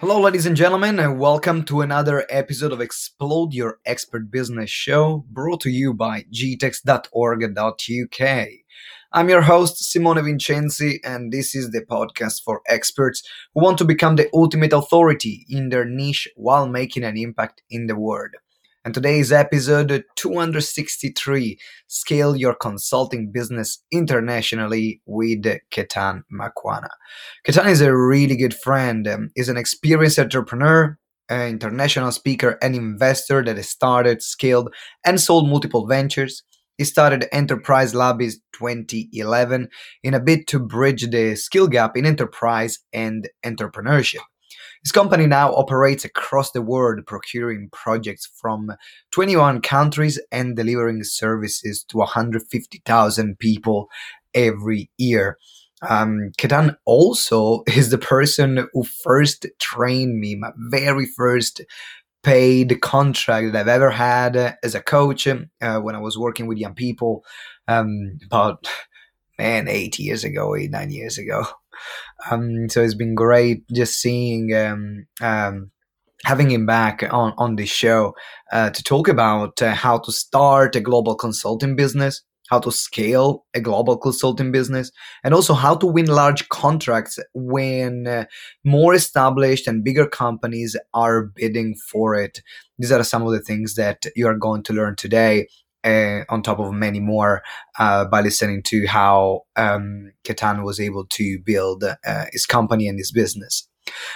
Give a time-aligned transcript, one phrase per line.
[0.00, 5.24] Hello, ladies and gentlemen, and welcome to another episode of Explode Your Expert Business Show
[5.30, 6.98] brought to you by gtex.org.uk.
[9.12, 13.22] I'm your host, Simone Vincenzi, and this is the podcast for experts
[13.54, 17.86] who want to become the ultimate authority in their niche while making an impact in
[17.86, 18.32] the world.
[18.86, 25.42] And today's episode 263 Scale Your Consulting Business Internationally with
[25.72, 26.90] Ketan Makwana.
[27.44, 30.96] Ketan is a really good friend, um, is an experienced entrepreneur,
[31.28, 34.72] an international speaker, and investor that has started, scaled,
[35.04, 36.44] and sold multiple ventures.
[36.78, 39.68] He started Enterprise in 2011
[40.04, 44.22] in a bid to bridge the skill gap in enterprise and entrepreneurship.
[44.82, 48.72] His company now operates across the world, procuring projects from
[49.12, 53.88] 21 countries and delivering services to 150,000 people
[54.34, 55.38] every year.
[55.82, 56.32] Um,
[56.84, 61.60] also is the person who first trained me, my very first
[62.22, 66.58] paid contract that I've ever had as a coach uh, when I was working with
[66.58, 67.24] young people
[67.68, 68.66] um, about,
[69.38, 71.44] man, eight years ago, eight, nine years ago.
[72.30, 75.70] Um, so it's been great just seeing um, um,
[76.24, 78.14] having him back on on this show
[78.52, 83.44] uh, to talk about uh, how to start a global consulting business, how to scale
[83.54, 84.90] a global consulting business,
[85.24, 88.24] and also how to win large contracts when uh,
[88.64, 92.40] more established and bigger companies are bidding for it.
[92.78, 95.48] These are some of the things that you are going to learn today
[95.86, 97.42] uh, on top of many more
[97.78, 102.98] uh, by listening to how um, Ketan was able to build uh, his company and
[102.98, 103.68] his business.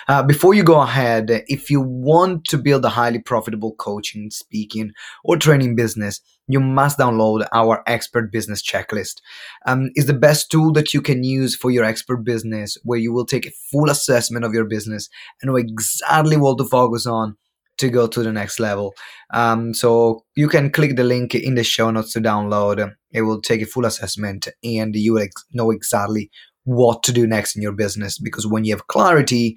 [0.08, 4.90] Uh, before you go ahead, if you want to build a highly profitable coaching, speaking,
[5.22, 9.20] or training business, you must download our expert business checklist.
[9.66, 13.12] Um, it's the best tool that you can use for your expert business, where you
[13.12, 15.08] will take a full assessment of your business
[15.40, 17.36] and know exactly what to focus on
[17.80, 18.94] to go to the next level.
[19.32, 22.92] Um, so you can click the link in the show notes to download.
[23.12, 26.30] It will take a full assessment and you will ex- know exactly
[26.64, 29.56] what to do next in your business because when you have clarity,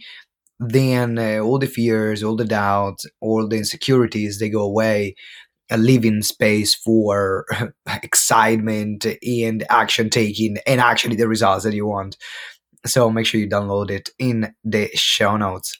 [0.60, 5.16] then uh, all the fears, all the doubts, all the insecurities, they go away.
[5.70, 7.46] A living space for
[8.04, 12.18] excitement and action taking and actually the results that you want.
[12.86, 15.80] So make sure you download it in the show notes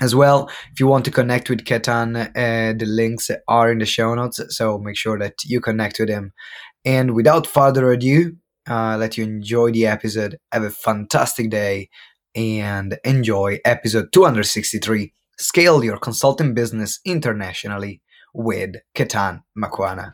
[0.00, 0.48] as well.
[0.72, 4.40] If you want to connect with Ketan, uh, the links are in the show notes,
[4.50, 6.32] so make sure that you connect with him.
[6.84, 8.36] And without further ado,
[8.68, 10.38] uh, let you enjoy the episode.
[10.52, 11.88] Have a fantastic day
[12.34, 18.02] and enjoy episode 263 Scale Your Consulting Business Internationally
[18.34, 20.12] with Ketan Makwana.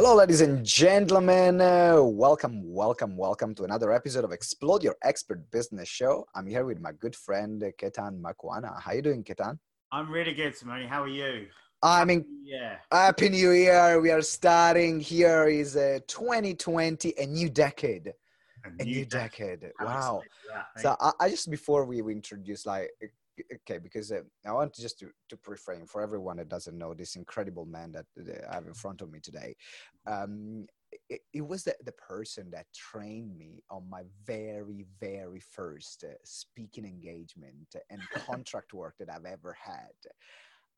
[0.00, 1.60] Hello, ladies and gentlemen.
[1.60, 6.24] Uh, welcome, welcome, welcome to another episode of Explode Your Expert Business Show.
[6.36, 8.80] I'm here with my good friend uh, Ketan Makwana.
[8.80, 9.58] How are you doing, Ketan?
[9.90, 10.86] I'm really good, Simone.
[10.86, 11.48] How are you?
[11.82, 12.24] I'm in.
[12.44, 12.76] Yeah.
[12.92, 14.00] Happy New Year.
[14.00, 15.00] We are starting.
[15.00, 18.12] Here is uh, 2020, a new decade.
[18.64, 19.62] A new, a new decade.
[19.62, 19.72] decade.
[19.80, 20.22] Wow.
[20.76, 22.88] so I, I, just before we, we introduce like
[23.54, 26.94] okay because uh, i want to just to, to preframe for everyone that doesn't know
[26.94, 29.54] this incredible man that, that i have in front of me today.
[30.06, 30.66] Um,
[31.10, 36.14] it, it, was the, the person that trained me on my very very first uh,
[36.24, 39.92] speaking engagement and contract work that i've ever had.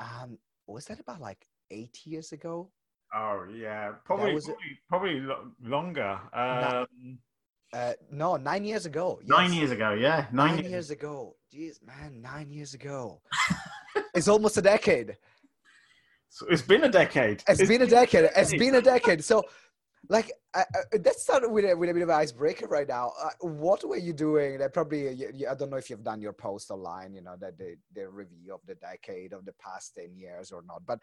[0.00, 2.70] Um, was that about like eight years ago?
[3.14, 3.92] Oh yeah.
[4.04, 4.50] Probably was,
[4.88, 6.20] probably, probably longer.
[6.32, 7.18] Um,
[7.72, 9.18] uh, no, nine years ago.
[9.22, 9.28] Yes.
[9.28, 10.26] Nine years ago, yeah.
[10.32, 10.70] Nine, nine years.
[10.70, 11.36] years ago.
[11.54, 13.20] Jeez, man, nine years ago.
[14.14, 15.16] it's almost a decade.
[16.28, 17.42] So it's been a decade.
[17.48, 18.30] It's, it's been, been, a decade.
[18.36, 19.24] It's been a decade.
[19.24, 19.44] So
[20.08, 20.64] like uh,
[21.04, 23.12] let's start with a, with a bit of an icebreaker right now.
[23.22, 26.32] Uh, what were you doing that probably you, i don't know if you've done your
[26.32, 30.16] post online you know that the, the review of the decade of the past 10
[30.16, 30.98] years or not but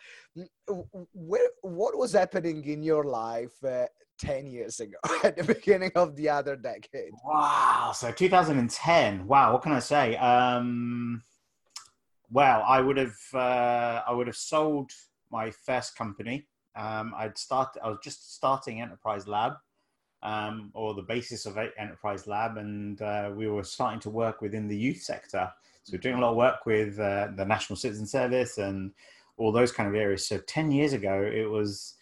[1.13, 3.86] where, what was happening in your life uh,
[4.19, 7.12] 10 years ago at the beginning of the other decade?
[7.24, 10.16] Wow so 2010 wow what can i say?
[10.18, 11.21] Um
[12.30, 14.92] well i would have uh, i would have sold
[15.31, 16.45] my first company
[16.77, 17.75] um, I'd start.
[17.83, 19.53] I was just starting Enterprise Lab,
[20.24, 24.68] um, or the basis of Enterprise Lab, and uh, we were starting to work within
[24.68, 25.51] the youth sector.
[25.83, 28.91] So we're doing a lot of work with uh, the National Citizen Service and
[29.38, 30.27] all those kind of areas.
[30.27, 31.95] So ten years ago, it was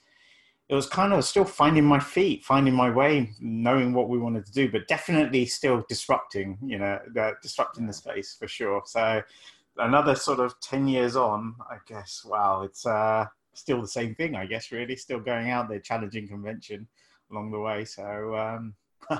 [0.67, 4.45] it was kind of still finding my feet, finding my way, knowing what we wanted
[4.47, 6.57] to do, but definitely still disrupting.
[6.63, 8.81] You know, uh, disrupting the space for sure.
[8.85, 9.21] So
[9.77, 13.25] another sort of 10 years on i guess wow it's uh
[13.55, 14.71] still the same thing, I guess.
[14.71, 16.87] Really, still going out there, challenging convention
[17.31, 17.85] along the way.
[17.85, 18.75] So, um,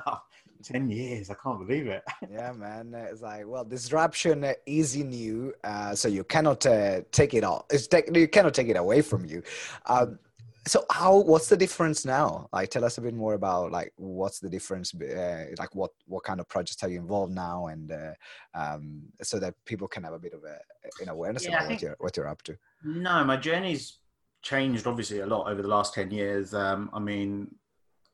[0.63, 1.29] 10 years.
[1.29, 2.03] I can't believe it.
[2.31, 2.93] yeah, man.
[2.93, 5.53] It's like, well, disruption is in you.
[5.63, 7.65] Uh, so you cannot uh, take it all.
[7.69, 9.43] It's te- you cannot take it away from you.
[9.85, 10.19] Um,
[10.67, 14.39] so how what's the difference now like tell us a bit more about like what's
[14.39, 18.13] the difference uh, like what what kind of projects are you involved now and uh,
[18.55, 20.57] um, so that people can have a bit of a,
[21.03, 23.99] an awareness yeah, about what you're what you're up to no my journey's
[24.45, 27.49] changed obviously a lot over the last 10 years um, i mean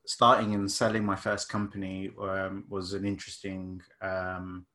[0.06, 4.66] starting and selling my first company um, was an interesting um,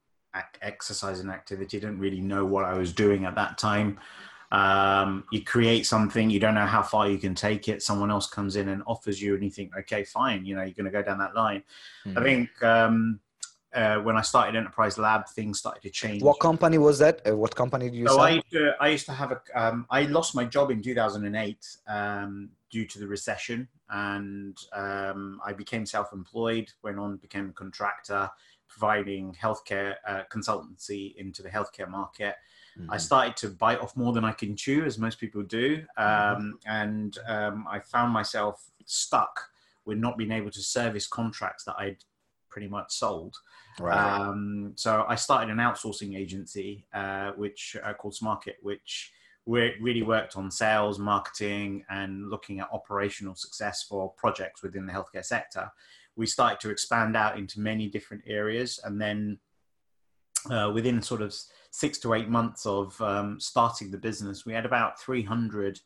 [0.62, 1.78] exercise and activity.
[1.78, 4.00] I didn't really know what I was doing at that time.
[4.52, 7.84] Um, you create something, you don't know how far you can take it.
[7.84, 10.72] Someone else comes in and offers you, and you think, okay, fine, you know, you're
[10.72, 11.64] going to go down that line.
[12.06, 12.18] Mm-hmm.
[12.18, 13.20] I think um,
[13.78, 16.24] uh, when I started Enterprise Lab, things started to change.
[16.24, 17.22] What company was that?
[17.28, 18.08] Uh, what company did you?
[18.08, 19.42] So I used, to, I used to have a.
[19.54, 25.54] Um, I lost my job in 2008 um, due to the recession, and um, I
[25.54, 26.72] became self-employed.
[26.82, 28.30] Went on, became a contractor,
[28.68, 32.36] providing healthcare uh, consultancy into the healthcare market.
[32.80, 32.92] Mm-hmm.
[32.92, 36.42] I started to bite off more than I can chew, as most people do, mm-hmm.
[36.42, 39.50] um, and um, I found myself stuck
[39.86, 42.04] with not being able to service contracts that I'd
[42.50, 43.38] pretty much sold.
[43.80, 44.20] Right.
[44.20, 49.12] Um, so I started an outsourcing agency, uh, which uh, called Smarket, which
[49.46, 55.24] really worked on sales, marketing, and looking at operational success for projects within the healthcare
[55.24, 55.72] sector.
[56.16, 59.40] We started to expand out into many different areas, and then
[60.50, 61.34] uh, within sort of
[61.72, 65.80] six to eight months of um, starting the business, we had about 300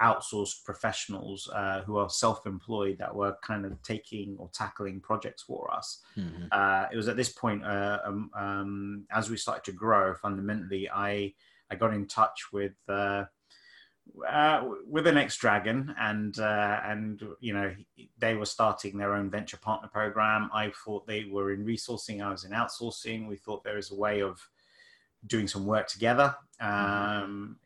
[0.00, 5.72] outsourced professionals uh, who are self-employed that were kind of taking or tackling projects for
[5.72, 6.00] us.
[6.16, 6.46] Mm-hmm.
[6.52, 10.88] Uh, it was at this point, uh, um, um, as we started to grow, fundamentally,
[10.88, 11.34] I
[11.70, 12.76] I got in touch with.
[12.88, 13.24] Uh,
[14.26, 17.74] uh, with the next dragon and uh, and you know
[18.18, 22.30] they were starting their own venture partner program i thought they were in resourcing i
[22.30, 24.40] was in outsourcing we thought there was a way of
[25.26, 27.22] doing some work together mm-hmm.
[27.22, 27.56] um,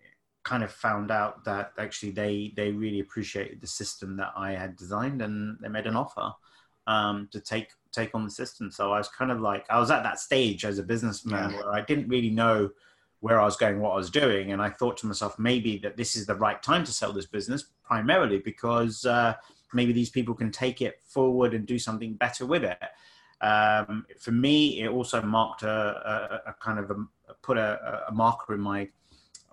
[0.45, 4.77] kind of found out that actually they they really appreciated the system that I had
[4.77, 6.33] designed, and they made an offer
[6.87, 8.71] um, to take take on the system.
[8.71, 11.57] So I was kind of like I was at that stage as a businessman yeah.
[11.57, 12.71] where I didn't really know
[13.21, 15.97] where I was going, what I was doing, and I thought to myself maybe that
[15.97, 19.35] this is the right time to sell this business, primarily because uh,
[19.73, 22.79] maybe these people can take it forward and do something better with it.
[23.41, 26.97] Um, for me, it also marked a, a, a kind of a,
[27.43, 28.89] put a, a marker in my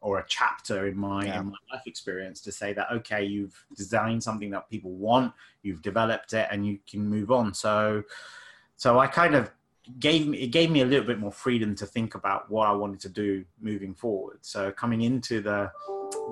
[0.01, 1.39] or a chapter in my, yeah.
[1.39, 5.81] in my life experience to say that okay you've designed something that people want you've
[5.81, 8.03] developed it and you can move on so
[8.75, 9.51] so i kind of
[9.99, 12.71] gave me it gave me a little bit more freedom to think about what i
[12.71, 15.71] wanted to do moving forward so coming into the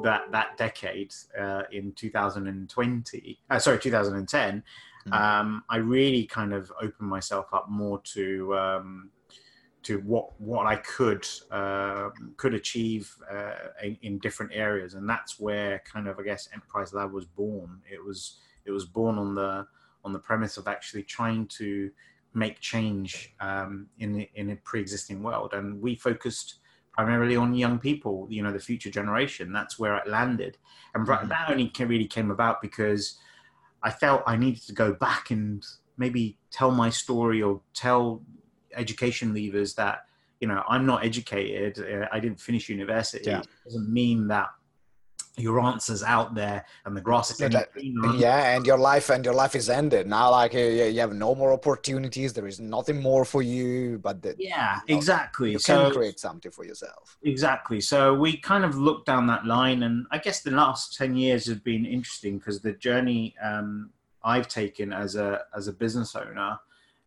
[0.04, 4.64] that that decade uh, in 2020 uh, sorry 2010
[5.08, 5.14] mm-hmm.
[5.14, 9.10] um, i really kind of opened myself up more to um,
[9.88, 15.40] to what what I could uh, could achieve uh, in, in, different areas, and that's
[15.40, 17.82] where kind of I guess Enterprise Lab was born.
[17.90, 19.66] It was it was born on the
[20.04, 21.90] on the premise of actually trying to
[22.34, 26.56] make change um, in the, in a pre-existing world, and we focused
[26.92, 28.28] primarily on young people.
[28.30, 29.54] You know, the future generation.
[29.54, 30.58] That's where it landed,
[30.96, 31.30] and mm-hmm.
[31.30, 33.18] that only really came about because
[33.84, 35.66] I felt I needed to go back and
[35.98, 38.22] maybe tell my story or tell
[38.76, 40.06] education levers that
[40.40, 43.42] you know i'm not educated uh, i didn't finish university yeah.
[43.66, 44.50] doesn't mean that
[45.38, 47.70] your answers out there and the grass is that,
[48.16, 50.08] yeah and your life and your life is ended.
[50.08, 54.22] Now like you, you have no more opportunities there is nothing more for you but
[54.22, 55.52] the, yeah you know, exactly.
[55.52, 57.18] you so, can create something for yourself.
[57.24, 57.80] Exactly.
[57.82, 61.46] So we kind of looked down that line and i guess the last 10 years
[61.46, 63.92] have been interesting because the journey um,
[64.24, 66.58] i've taken as a as a business owner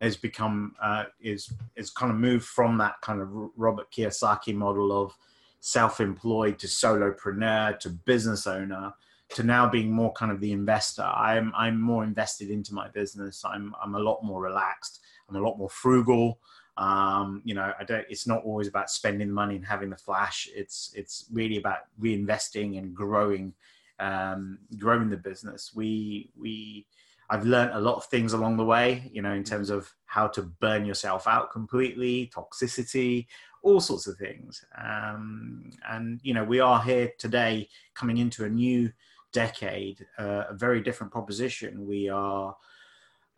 [0.01, 4.93] has become uh, is is kind of moved from that kind of Robert Kiyosaki model
[4.93, 5.17] of
[5.61, 8.95] self-employed to solopreneur to business owner
[9.31, 11.03] to now being more kind of the investor.
[11.03, 13.45] I'm I'm more invested into my business.
[13.45, 15.01] I'm I'm a lot more relaxed.
[15.29, 16.41] I'm a lot more frugal.
[16.77, 18.07] Um, you know, I don't.
[18.09, 20.49] It's not always about spending money and having the flash.
[20.55, 23.53] It's it's really about reinvesting and growing,
[23.99, 25.73] um, growing the business.
[25.75, 26.87] We we
[27.31, 30.27] I've learned a lot of things along the way, you know, in terms of how
[30.27, 33.29] to burn yourself out completely, toxicity,
[33.63, 34.65] all sorts of things.
[34.77, 38.91] Um, and, you know, we are here today coming into a new
[39.33, 41.87] decade, uh, a very different proposition.
[41.87, 42.57] We are.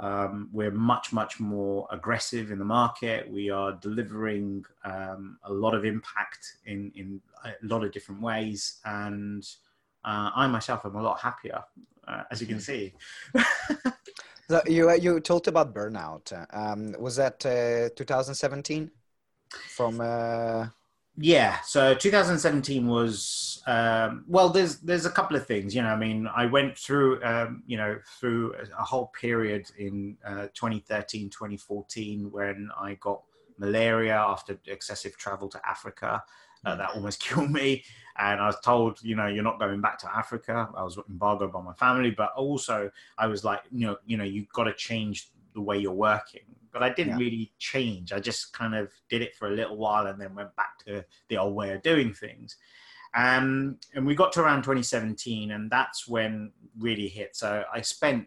[0.00, 5.74] Um, we're much much more aggressive in the market we are delivering um, a lot
[5.74, 9.46] of impact in in a lot of different ways and
[10.04, 11.62] uh, i myself am a lot happier
[12.08, 12.92] uh, as you can see.
[14.52, 16.30] So you you talked about burnout.
[16.54, 18.90] Um, was that uh, 2017?
[19.68, 20.66] From uh...
[21.16, 24.50] yeah, so 2017 was um, well.
[24.50, 25.74] There's there's a couple of things.
[25.74, 30.18] You know, I mean, I went through um, you know through a whole period in
[30.26, 33.22] uh, 2013, 2014 when I got
[33.56, 36.22] malaria after excessive travel to Africa.
[36.64, 37.84] Uh, that almost killed me.
[38.18, 40.68] And I was told, you know, you're not going back to Africa.
[40.76, 44.24] I was embargoed by my family, but also I was like, you know, you know,
[44.24, 46.42] you've got to change the way you're working.
[46.72, 47.24] But I didn't yeah.
[47.24, 48.12] really change.
[48.12, 51.04] I just kind of did it for a little while and then went back to
[51.28, 52.56] the old way of doing things.
[53.14, 57.36] Um, and we got to around 2017, and that's when really hit.
[57.36, 58.26] So I spent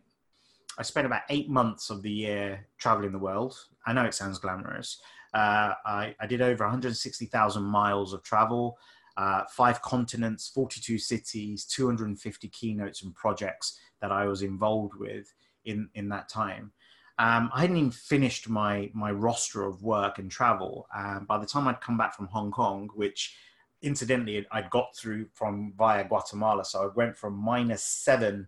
[0.78, 3.58] I spent about eight months of the year traveling the world.
[3.86, 5.02] I know it sounds glamorous,
[5.36, 8.78] uh, I, I, did over 160,000 miles of travel,
[9.18, 15.34] uh, five continents, 42 cities, 250 keynotes and projects that I was involved with
[15.66, 16.72] in, in that time.
[17.20, 20.88] Um, I hadn't even finished my, my roster of work and travel.
[20.96, 23.36] Um, by the time I'd come back from Hong Kong, which
[23.82, 28.48] incidentally I'd got through from via Guatemala, so I went from minus seven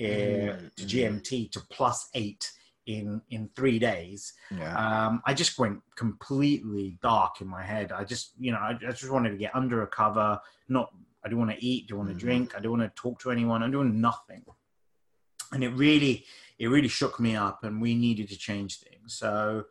[0.00, 0.66] uh, mm-hmm.
[0.76, 2.50] to GMT to plus eight
[2.86, 4.32] in in three days.
[4.50, 4.74] Yeah.
[4.76, 7.92] Um, I just went completely dark in my head.
[7.92, 10.40] I just, you know, I, I just wanted to get under a cover.
[10.68, 10.92] Not,
[11.24, 11.88] I don't want to eat.
[11.88, 12.26] Don't want to mm-hmm.
[12.26, 12.54] drink.
[12.56, 13.62] I don't want to talk to anyone.
[13.62, 14.44] I'm doing nothing.
[15.52, 16.24] And it really,
[16.58, 19.14] it really shook me up, and we needed to change things.
[19.14, 19.64] So,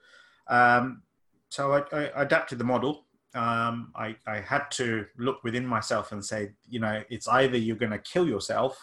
[0.48, 1.03] um,
[1.50, 3.05] so I, I adapted the model.
[3.36, 7.75] Um, I, I had to look within myself and say, you know, it's either you're
[7.75, 8.77] going to kill yourself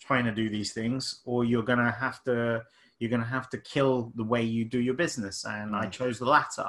[0.00, 2.62] trying to do these things, or you're going to have to
[3.02, 5.44] you're going to have to kill the way you do your business.
[5.44, 5.90] And I mm.
[5.90, 6.68] chose the latter.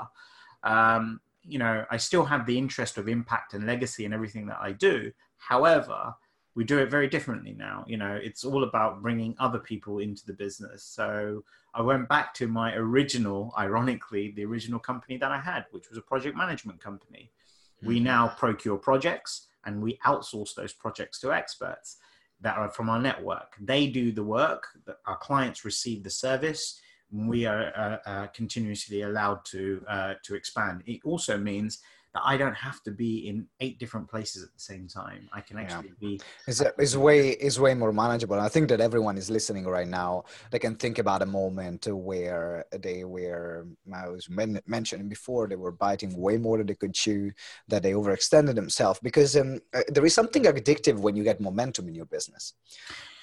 [0.63, 4.58] Um, you know, I still have the interest of impact and legacy and everything that
[4.60, 5.12] I do.
[5.38, 6.16] However,
[6.56, 7.86] we do it very differently now.
[7.88, 10.84] You know, it's all about bringing other people into the business.
[10.84, 11.44] So
[11.75, 16.00] I went back to my original, ironically, the original company that I had, which was
[16.00, 17.30] a project management company.
[17.78, 17.88] Mm-hmm.
[17.90, 21.98] We now procure projects and we outsource those projects to experts
[22.43, 23.55] that are from our network.
[23.59, 24.67] They do the work,
[25.07, 26.79] our clients receive the service,
[27.13, 30.83] we are uh, uh, continuously allowed to uh, to expand.
[30.85, 31.79] It also means
[32.13, 35.27] that I don't have to be in eight different places at the same time.
[35.34, 36.17] I can actually yeah.
[36.17, 36.22] be.
[36.48, 38.39] It's, way is way more manageable.
[38.39, 40.25] I think that everyone is listening right now.
[40.51, 45.55] They can think about a moment where they were I was men- mentioning before they
[45.55, 47.32] were biting way more than they could chew,
[47.67, 51.88] that they overextended themselves because um, uh, there is something addictive when you get momentum
[51.88, 52.53] in your business.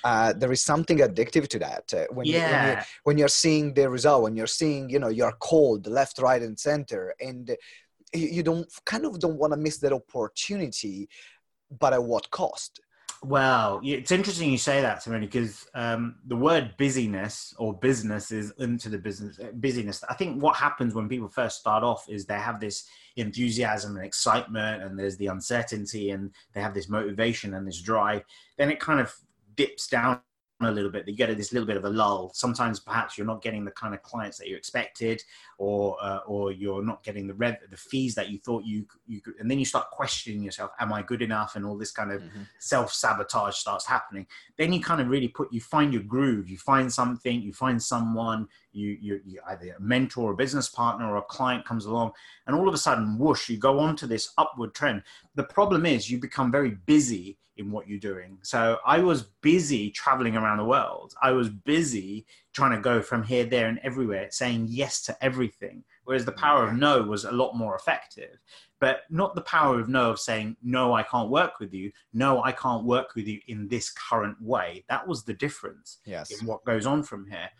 [0.02, 2.38] Uh, there is something addictive to that uh, when, yeah.
[2.38, 5.87] you, when, you, when you're seeing the result when you're seeing you know you're cold
[5.87, 7.54] left right and center and
[8.12, 11.09] you don't kind of don't want to miss that opportunity
[11.79, 12.81] but at what cost?
[13.23, 18.52] Well it's interesting you say that me because um, the word busyness or business is
[18.59, 20.02] into the business uh, busyness.
[20.09, 24.05] I think what happens when people first start off is they have this enthusiasm and
[24.05, 28.23] excitement and there's the uncertainty and they have this motivation and this drive
[28.57, 29.14] then it kind of
[29.55, 30.21] dips down
[30.69, 32.31] a little bit you get this little bit of a lull.
[32.35, 35.23] Sometimes perhaps you're not getting the kind of clients that you expected
[35.59, 39.21] or uh, or you're not getting the rev the fees that you thought you you
[39.21, 41.57] could and then you start questioning yourself am i good enough?
[41.57, 42.43] and all this kind of mm-hmm.
[42.59, 44.26] self-sabotage starts happening.
[44.57, 46.49] Then you kind of really put you find your groove.
[46.49, 50.69] You find something you find someone you you, you either a mentor or a business
[50.69, 52.12] partner or a client comes along
[52.47, 55.02] and all of a sudden whoosh you go on to this upward trend.
[55.35, 58.38] The problem is you become very busy in what you're doing.
[58.43, 61.14] So I was busy traveling around the world.
[61.23, 65.85] I was busy trying to go from here, there, and everywhere, saying yes to everything.
[66.05, 68.40] Whereas the power of no was a lot more effective.
[68.81, 71.93] But not the power of no of saying, no, I can't work with you.
[72.14, 74.85] No, I can't work with you in this current way.
[74.88, 76.31] That was the difference yes.
[76.31, 77.50] in what goes on from here.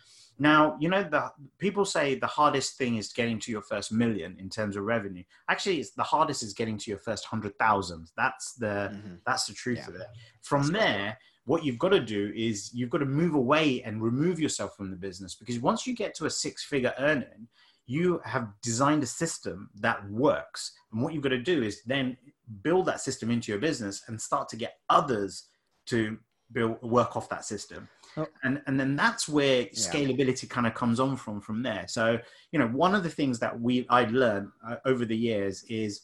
[0.41, 4.35] Now, you know, the people say the hardest thing is getting to your first million
[4.39, 5.23] in terms of revenue.
[5.51, 8.09] Actually, it's the hardest is getting to your first hundred thousand.
[8.17, 9.15] That's the mm-hmm.
[9.23, 9.89] that's the truth yeah.
[9.89, 10.07] of it.
[10.41, 14.01] From that's there, what you've got to do is you've got to move away and
[14.01, 17.47] remove yourself from the business because once you get to a six-figure earning,
[17.85, 20.71] you have designed a system that works.
[20.91, 22.17] And what you've got to do is then
[22.63, 25.49] build that system into your business and start to get others
[25.85, 26.17] to
[26.51, 27.87] build work off that system.
[28.17, 28.27] Oh.
[28.43, 31.85] And and then that's where scalability kind of comes on from from there.
[31.87, 32.19] So
[32.51, 36.01] you know, one of the things that we I learned uh, over the years is,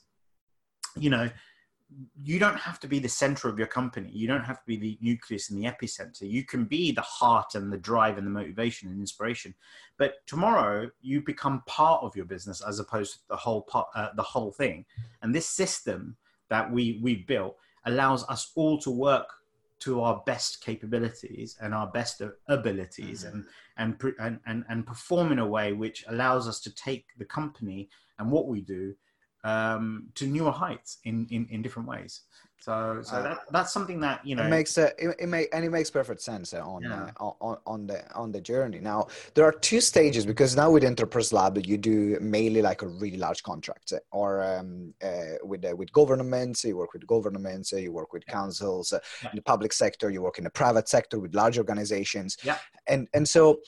[0.95, 1.29] you know,
[2.21, 4.09] you don't have to be the center of your company.
[4.11, 6.29] You don't have to be the nucleus and the epicenter.
[6.29, 9.53] You can be the heart and the drive and the motivation and inspiration.
[9.97, 14.09] But tomorrow, you become part of your business as opposed to the whole part, uh,
[14.15, 14.85] the whole thing.
[15.21, 16.17] And this system
[16.49, 19.27] that we we built allows us all to work
[19.79, 23.31] to our best capabilities and our best abilities Mhm.
[23.31, 23.45] and,
[23.77, 27.89] and and and and perform in a way which allows us to take the company
[28.19, 28.95] and what we do
[29.43, 32.21] um, to newer heights in, in in different ways.
[32.59, 35.47] So so Uh, that that's something that you know it makes uh, it, it make
[35.53, 37.11] and it makes perfect sense uh, on, Yeah.
[37.19, 40.83] uh, on on the on the journey now there are two stages because now with
[40.83, 45.63] enterprise lab you do mainly like a really large contract uh, or um, uh, with
[45.65, 49.29] uh, with governments you work with governments uh, you work with councils Yeah.
[49.31, 52.57] in the public sector you work in the private sector with large organizations Yeah.
[52.87, 53.59] and and so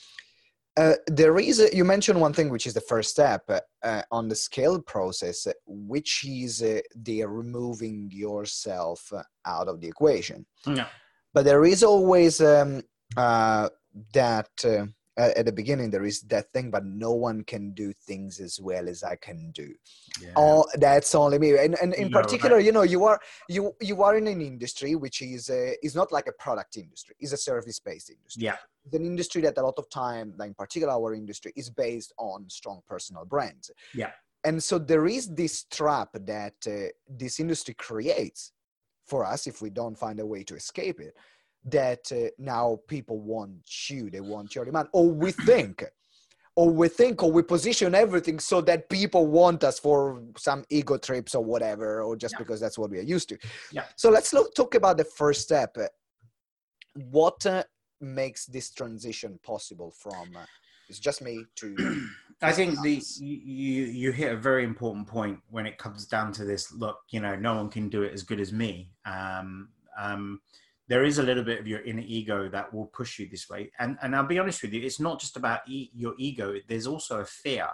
[0.76, 4.28] uh, there is you mentioned one thing which is the first step uh, uh, on
[4.28, 10.46] the scale process uh, which is uh, the removing yourself uh, out of the equation
[10.66, 10.86] Yeah.
[11.34, 12.82] but there is always um,
[13.16, 13.68] uh,
[14.12, 14.50] that
[15.18, 18.60] uh, at the beginning there is that thing but no one can do things as
[18.60, 19.72] well as i can do
[20.20, 20.30] yeah.
[20.36, 22.64] oh that's only me and, and in Ego, particular right.
[22.64, 26.12] you know you are you you are in an industry which is uh, is not
[26.12, 29.62] like a product industry is a service based industry yeah it's an industry that a
[29.62, 34.12] lot of time like in particular our industry is based on strong personal brands Yeah.
[34.44, 38.52] and so there is this trap that uh, this industry creates
[39.06, 41.14] for us if we don't find a way to escape it
[41.64, 43.52] that uh, now people want
[43.88, 45.84] you they want your demand or we think
[46.56, 50.96] or we think or we position everything so that people want us for some ego
[50.96, 52.38] trips or whatever or just Yeah.
[52.38, 53.38] because that's what we are used to
[53.72, 53.84] Yeah.
[53.96, 55.76] so let's look, talk about the first step
[56.94, 57.62] what uh,
[58.00, 60.44] makes this transition possible from uh,
[60.88, 62.06] it's just me to
[62.42, 66.32] I think the you you you hit a very important point when it comes down
[66.32, 66.72] to this.
[66.72, 68.90] Look, you know, no one can do it as good as me.
[69.04, 70.40] Um, um,
[70.90, 73.70] there is a little bit of your inner ego that will push you this way,
[73.78, 76.56] and and I'll be honest with you, it's not just about e- your ego.
[76.68, 77.68] There's also a fear.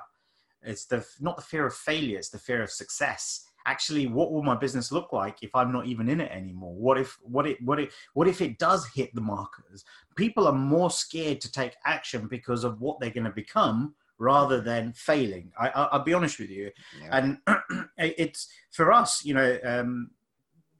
[0.62, 3.42] It's the not the fear of failure; it's the fear of success.
[3.64, 6.74] Actually, what will my business look like if I'm not even in it anymore?
[6.74, 9.82] What if what it what it what if it does hit the markers?
[10.14, 14.60] People are more scared to take action because of what they're going to become rather
[14.60, 15.52] than failing.
[15.58, 16.70] I, I, I'll be honest with you,
[17.02, 17.18] Yeah.
[17.18, 17.38] and
[17.98, 19.24] it's for us.
[19.24, 20.10] You know, um,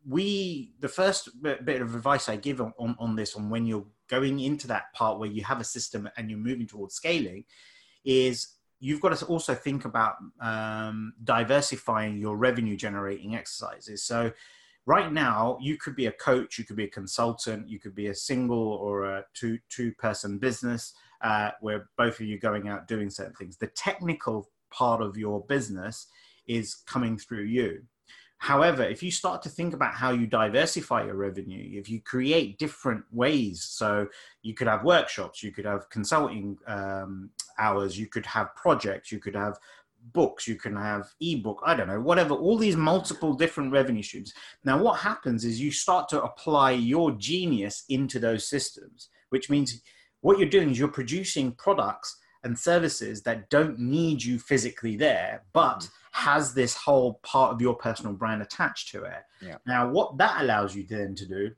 [0.09, 3.87] we the first bit, of advice I give on, on on this on when you're
[4.09, 7.45] going into that part where you have a system and you're moving towards scaling
[8.05, 14.05] is you've got to also think about um, diversifying your revenue generating exercises.
[14.05, 14.31] So
[14.85, 18.09] right now you could be a coach, you could be a consultant, you could be
[18.09, 22.87] a single or a two two person business uh, where both of you going out
[22.87, 23.57] doing certain things.
[23.57, 26.07] The technical part of your business
[26.47, 27.83] is coming through you.
[28.39, 32.59] However, if you start to think about how you diversify your revenue, if you create
[32.59, 34.09] different ways, so
[34.43, 39.19] you could have workshops, you could have consulting um, hours, you could have projects, you
[39.19, 39.59] could have
[40.13, 44.33] books, you can have ebook, I don't know, whatever, all these multiple different revenue streams.
[44.65, 49.81] Now, what happens is you start to apply your genius into those systems, which means
[50.21, 55.43] what you're doing is you're producing products and services that don't need you physically there,
[55.53, 59.23] but has this whole part of your personal brand attached to it.
[59.43, 59.57] Yeah.
[59.67, 61.51] Now, what that allows you then to do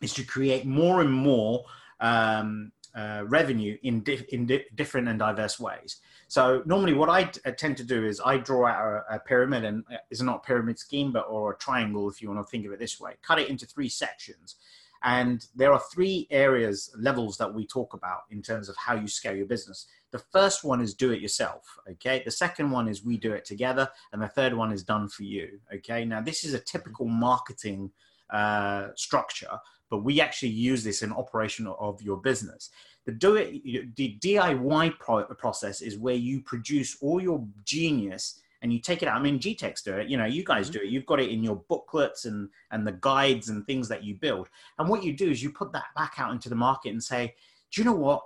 [0.00, 1.64] is to create more and more
[2.00, 6.00] um, uh, revenue in, di- in di- different and diverse ways.
[6.28, 9.64] So normally, what I t- tend to do is I draw out a, a pyramid,
[9.64, 12.50] and uh, it's not a pyramid scheme, but or a triangle, if you want to
[12.50, 13.12] think of it this way.
[13.20, 14.56] Cut it into three sections,
[15.02, 19.06] and there are three areas, levels that we talk about in terms of how you
[19.06, 19.86] scale your business.
[20.12, 21.78] The first one is do it yourself.
[21.90, 22.22] Okay.
[22.24, 25.24] The second one is we do it together, and the third one is done for
[25.24, 25.60] you.
[25.74, 26.04] Okay.
[26.04, 27.90] Now this is a typical marketing
[28.30, 29.58] uh, structure,
[29.90, 32.70] but we actually use this in operation of your business.
[33.04, 38.72] The do it, the DIY pro- process is where you produce all your genius and
[38.72, 39.20] you take it out.
[39.20, 40.08] I mean, GTEx do it.
[40.08, 40.88] You know, you guys do it.
[40.88, 44.48] You've got it in your booklets and and the guides and things that you build.
[44.78, 47.34] And what you do is you put that back out into the market and say,
[47.70, 48.24] do you know what?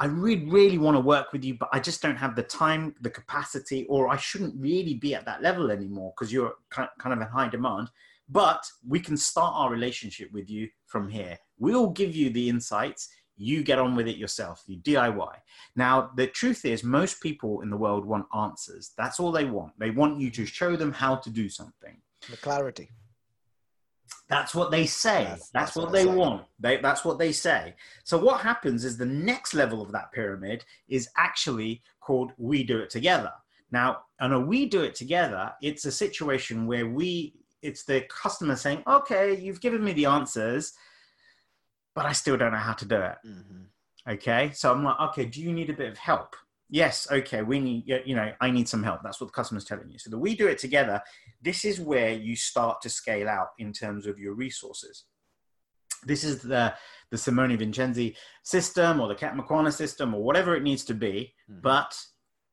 [0.00, 2.94] I really, really want to work with you, but I just don't have the time,
[3.00, 7.12] the capacity, or I shouldn't really be at that level anymore because you're kind of
[7.12, 7.88] in high demand.
[8.28, 11.38] But we can start our relationship with you from here.
[11.58, 13.08] We'll give you the insights.
[13.36, 14.62] You get on with it yourself.
[14.66, 15.34] You DIY.
[15.74, 18.92] Now, the truth is, most people in the world want answers.
[18.96, 19.72] That's all they want.
[19.78, 22.00] They want you to show them how to do something.
[22.30, 22.90] the clarity
[24.28, 25.24] That's what they say.
[25.24, 26.44] That's- That's, that's what, what they want.
[26.60, 27.74] They, that's what they say.
[28.04, 32.78] So what happens is the next level of that pyramid is actually called we do
[32.78, 33.32] it together.
[33.70, 38.56] Now, on a we do it together, it's a situation where we, it's the customer
[38.56, 40.72] saying, okay, you've given me the answers,
[41.94, 43.16] but I still don't know how to do it.
[43.26, 43.64] Mhm.
[44.08, 44.50] Okay.
[44.54, 46.34] So I'm like, okay, do you need a bit of help?
[46.70, 47.08] Yes.
[47.10, 47.42] Okay.
[47.42, 49.02] We need, you know, I need some help.
[49.02, 49.98] That's what the customer's telling you.
[49.98, 51.02] So the we do it together.
[51.40, 55.04] This is where you start to scale out in terms of your resources.
[56.04, 56.74] this is the
[57.10, 61.34] the Simone Vincenzi system or the Ketan Makwana system or whatever it needs to be,
[61.50, 61.60] mm-hmm.
[61.62, 61.98] but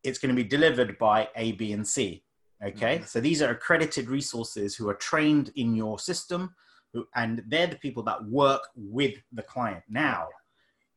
[0.04, 2.24] it's going to be delivered by A, B, and C.
[2.66, 3.06] Okay, mm-hmm.
[3.06, 6.56] so these are accredited resources who are trained in your system,
[6.94, 9.84] who, and they're the people that work with the client.
[9.90, 10.30] Now,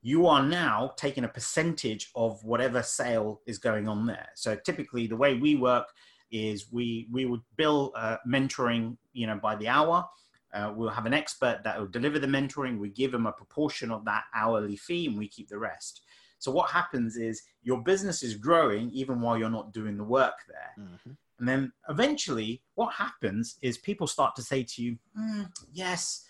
[0.03, 4.29] you are now taking a percentage of whatever sale is going on there.
[4.37, 5.89] So typically, the way we work
[6.31, 10.09] is we we would bill uh, mentoring, you know, by the hour
[10.55, 12.79] uh, we'll have an expert that will deliver the mentoring.
[12.79, 16.03] We give them a proportion of that hourly fee and we keep the rest.
[16.39, 20.37] So what happens is your business is growing even while you're not doing the work
[20.49, 20.87] there.
[20.87, 21.11] Mm-hmm.
[21.41, 26.25] And then eventually, what happens is people start to say to you, mm, Yes,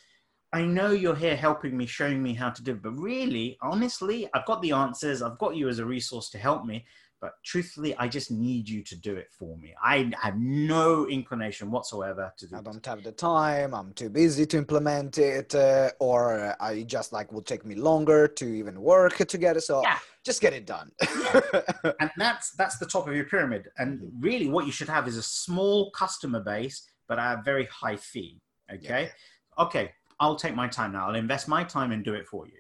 [0.52, 4.28] I know you're here helping me, showing me how to do it, but really, honestly,
[4.34, 5.22] I've got the answers.
[5.22, 6.86] I've got you as a resource to help me.
[7.20, 9.74] But truthfully, I just need you to do it for me.
[9.82, 12.54] I have no inclination whatsoever to do.
[12.54, 12.58] It.
[12.58, 13.74] I don't have the time.
[13.74, 18.28] I'm too busy to implement it, uh, or I just like will take me longer
[18.28, 19.60] to even work together.
[19.60, 19.98] So yeah.
[20.24, 20.92] just get it done.
[22.00, 23.68] and that's that's the top of your pyramid.
[23.78, 24.20] And mm-hmm.
[24.20, 27.96] really, what you should have is a small customer base, but at a very high
[27.96, 28.40] fee.
[28.72, 29.10] Okay.
[29.58, 29.64] Yeah.
[29.64, 29.90] Okay.
[30.20, 31.08] I'll take my time now.
[31.08, 32.57] I'll invest my time and do it for you.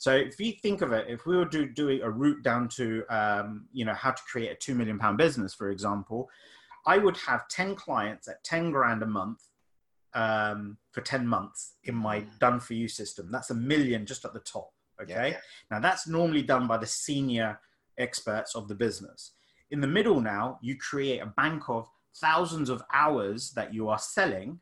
[0.00, 3.04] So if you think of it, if we were do, doing a route down to,
[3.10, 6.30] um, you know, how to create a two million pound business, for example,
[6.86, 9.42] I would have 10 clients at 10 grand a month
[10.14, 12.38] um, for 10 months in my mm.
[12.38, 13.28] done for you system.
[13.30, 14.72] That's a million just at the top.
[15.02, 15.32] Okay.
[15.32, 15.40] Yeah.
[15.70, 17.60] Now that's normally done by the senior
[17.98, 19.32] experts of the business.
[19.70, 21.86] In the middle now, you create a bank of
[22.16, 24.60] thousands of hours that you are selling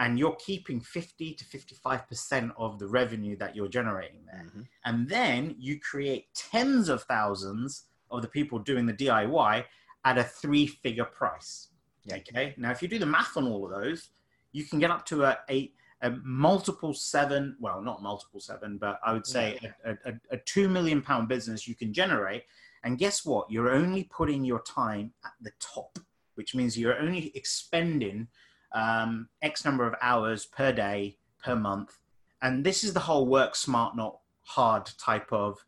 [0.00, 4.46] and you're keeping 50 to 55% of the revenue that you're generating there.
[4.46, 4.62] Mm-hmm.
[4.86, 9.64] And then you create tens of thousands of the people doing the DIY
[10.06, 11.68] at a three figure price.
[12.04, 12.16] Yeah.
[12.16, 12.54] Okay.
[12.56, 14.08] Now, if you do the math on all of those,
[14.52, 18.98] you can get up to a, a, a multiple seven, well, not multiple seven, but
[19.04, 19.70] I would say yeah.
[19.84, 22.44] a, a, a two million pound business you can generate.
[22.84, 23.50] And guess what?
[23.50, 25.98] You're only putting your time at the top,
[26.36, 28.28] which means you're only expending
[28.72, 31.98] um, X number of hours per day, per month.
[32.42, 35.64] And this is the whole work smart, not hard type of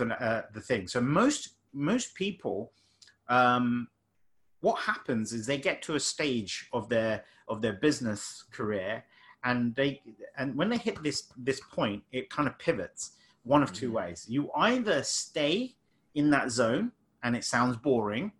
[0.00, 0.88] uh, the thing.
[0.88, 2.72] So most most people,
[3.28, 3.88] um,
[4.60, 9.04] what happens is they get to a stage of their of their business career,
[9.44, 10.00] and they
[10.38, 13.12] and when they hit this this point, it kind of pivots
[13.44, 13.96] one of two mm-hmm.
[13.96, 14.26] ways.
[14.28, 15.74] You either stay
[16.14, 16.92] in that zone
[17.24, 18.32] and it sounds boring,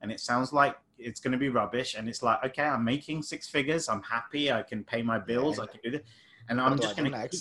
[0.00, 1.94] and it sounds like it's going to be rubbish.
[1.94, 3.88] And it's like, okay, I'm making six figures.
[3.88, 4.52] I'm happy.
[4.52, 5.58] I can pay my bills.
[5.58, 5.64] Yeah.
[5.64, 6.02] I can do this.
[6.48, 7.40] And I'm just going to keep,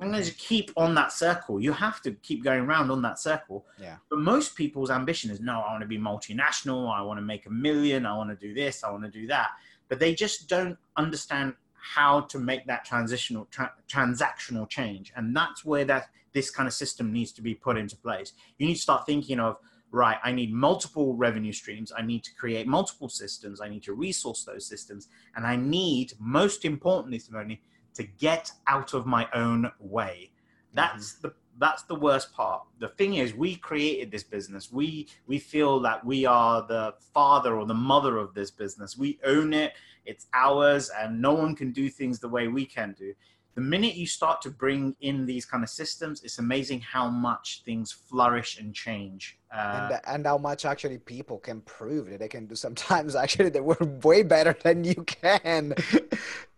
[0.00, 1.60] I'm going to keep on that circle.
[1.60, 3.66] You have to keep going around on that circle.
[3.78, 3.96] Yeah.
[4.08, 6.90] But most people's ambition is, no, I want to be multinational.
[6.90, 8.06] I want to make a million.
[8.06, 8.82] I want to do this.
[8.82, 9.50] I want to do that.
[9.88, 15.64] But they just don't understand how to make that transitional tra- transactional change and that's
[15.64, 18.80] where that this kind of system needs to be put into place you need to
[18.80, 19.56] start thinking of
[19.90, 21.92] right, I need multiple revenue streams.
[21.96, 23.60] I need to create multiple systems.
[23.60, 25.08] I need to resource those systems.
[25.36, 27.58] And I need, most importantly, Simone,
[27.94, 30.30] to get out of my own way.
[30.74, 31.28] That's mm-hmm.
[31.28, 32.62] the that's the worst part.
[32.78, 34.72] The thing is, we created this business.
[34.72, 38.96] We we feel that we are the father or the mother of this business.
[38.96, 39.74] We own it.
[40.06, 43.14] It's ours, and no one can do things the way we can do
[43.54, 47.62] the minute you start to bring in these kind of systems, it's amazing how much
[47.64, 49.38] things flourish and change.
[49.52, 53.50] Uh, and, and, how much actually people can prove that they can do sometimes actually
[53.50, 55.74] they work way better than you can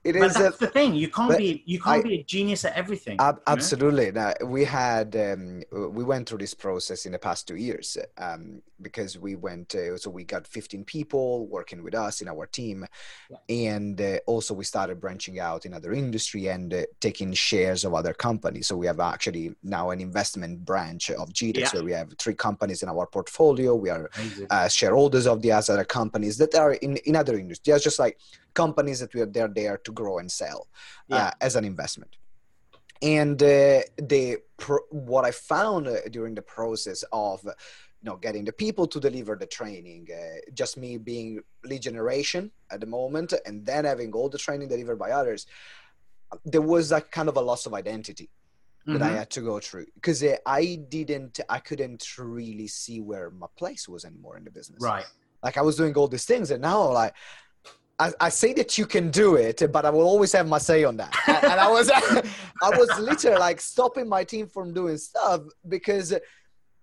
[0.04, 2.22] it but is that's a, the thing you can't be you can't I, be a
[2.24, 4.10] genius at everything ab- absolutely.
[4.10, 8.62] Now, we had um, we went through this process in the past two years um,
[8.80, 12.84] because we went uh, so we got 15 people working with us in our team
[13.30, 13.36] yeah.
[13.48, 17.94] and uh, also we started branching out in other industry and uh, taking shares of
[17.94, 18.66] other companies.
[18.66, 21.68] So we have actually now an investment branch of GTEX yeah.
[21.74, 23.76] where we have three companies in our portfolio.
[23.76, 24.10] We are
[24.50, 28.18] uh, shareholders of the other companies that are in, in other industries just like
[28.54, 30.68] companies that we are they're there to grow and sell
[31.10, 31.26] uh, yeah.
[31.26, 32.16] uh, as an investment
[33.02, 38.44] and uh, the pro- what i found uh, during the process of you know getting
[38.44, 43.32] the people to deliver the training uh, just me being lead generation at the moment
[43.46, 45.46] and then having all the training delivered by others
[46.44, 48.30] there was a kind of a loss of identity
[48.86, 49.02] that mm-hmm.
[49.02, 53.46] I had to go through because uh, I didn't, I couldn't really see where my
[53.56, 54.82] place was anymore in the business.
[54.82, 55.04] Right.
[55.42, 57.14] Like I was doing all these things, and now like
[57.98, 60.84] I, I, say that you can do it, but I will always have my say
[60.84, 61.14] on that.
[61.28, 61.90] and I was,
[62.62, 66.18] I was literally like stopping my team from doing stuff because I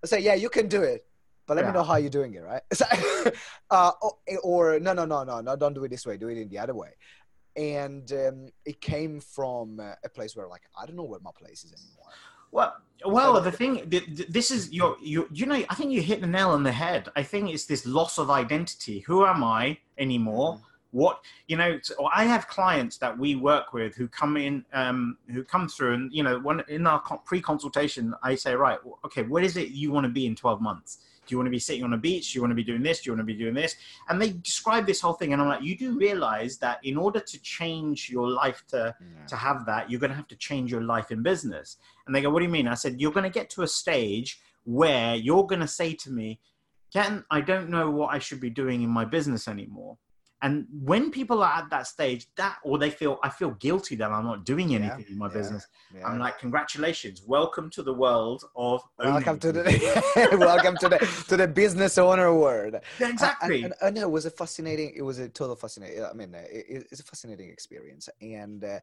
[0.06, 1.04] say, yeah, you can do it,
[1.46, 1.72] but let yeah.
[1.72, 2.62] me know how you're doing it, right?
[3.70, 6.16] uh, or, or, no, no, no, no, no, don't do it this way.
[6.16, 6.90] Do it in the other way.
[7.56, 11.64] and um, it came from a place where like I don't know where my place
[11.64, 12.12] is anymore.
[12.52, 13.88] Well, well, the thing,
[14.28, 17.08] this is your, you, you know, I think you hit the nail on the head.
[17.14, 19.00] I think it's this loss of identity.
[19.00, 20.54] Who am I anymore?
[20.54, 20.64] Mm-hmm.
[20.92, 21.78] What you know,
[22.12, 26.12] I have clients that we work with who come in, um, who come through, and
[26.12, 30.04] you know, when in our pre-consultation, I say, right, okay, what is it you want
[30.04, 30.98] to be in twelve months?
[31.26, 32.32] Do you want to be sitting on a beach?
[32.32, 33.02] Do you want to be doing this?
[33.02, 33.76] Do you want to be doing this?
[34.08, 35.32] And they describe this whole thing.
[35.32, 39.26] And I'm like, you do realize that in order to change your life to, yeah.
[39.28, 41.76] to have that, you're going to have to change your life in business.
[42.06, 42.66] And they go, what do you mean?
[42.66, 46.10] I said, you're going to get to a stage where you're going to say to
[46.10, 46.40] me,
[46.92, 49.98] Ken, I don't know what I should be doing in my business anymore.
[50.42, 54.10] And when people are at that stage, that or they feel I feel guilty that
[54.10, 55.66] I'm not doing anything yeah, in my yeah, business.
[55.94, 56.06] Yeah.
[56.06, 60.98] I'm like, congratulations, welcome to the world of welcome to the welcome to the
[61.28, 62.76] to the business owner world.
[63.00, 63.64] exactly.
[63.64, 64.92] And, and, and, it was a fascinating.
[64.96, 66.04] It was a total fascinating.
[66.04, 68.80] I mean, it, it's a fascinating experience, and uh,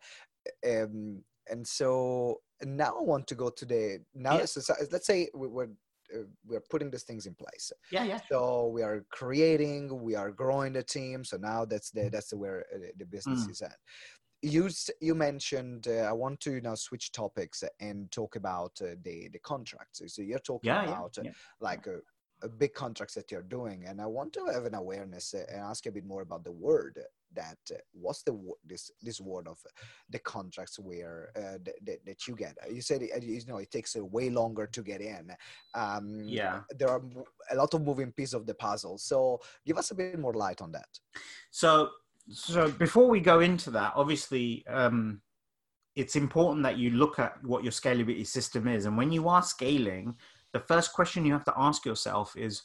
[0.68, 4.36] um, and so now I want to go to the now.
[4.36, 5.70] Let's, let's say we're
[6.14, 7.72] uh, we're putting these things in place.
[7.92, 8.04] Yeah.
[8.04, 8.20] Yeah.
[8.30, 11.24] So we are creating we are growing the team.
[11.24, 13.52] So now that's the that's where uh, the business mm.
[13.52, 13.78] is at.
[14.42, 14.70] You
[15.02, 19.40] you mentioned uh, i want to now switch topics and talk about uh, the the
[19.40, 20.02] contracts.
[20.08, 21.32] So you're talking yeah, about yeah, yeah.
[21.60, 21.98] like a,
[22.46, 23.86] a, big contracts that you're doing.
[23.88, 27.00] And i want to have an awareness and ask a bit more about the word
[27.34, 29.60] that uh, what's the this this word of
[30.10, 32.58] the contracts where uh, that, that you get?
[32.72, 35.32] You said uh, you know it takes a way longer to get in.
[35.74, 36.62] Um, yeah.
[36.78, 37.02] there are
[37.52, 38.98] a lot of moving pieces of the puzzle.
[38.98, 40.90] So give us a bit more light on that.
[41.52, 41.90] So
[42.30, 45.22] so before we go into that obviously um,
[45.96, 48.86] it's important that you look at what your scalability system is.
[48.86, 50.16] And when you are scaling
[50.54, 52.64] the first question you have to ask yourself is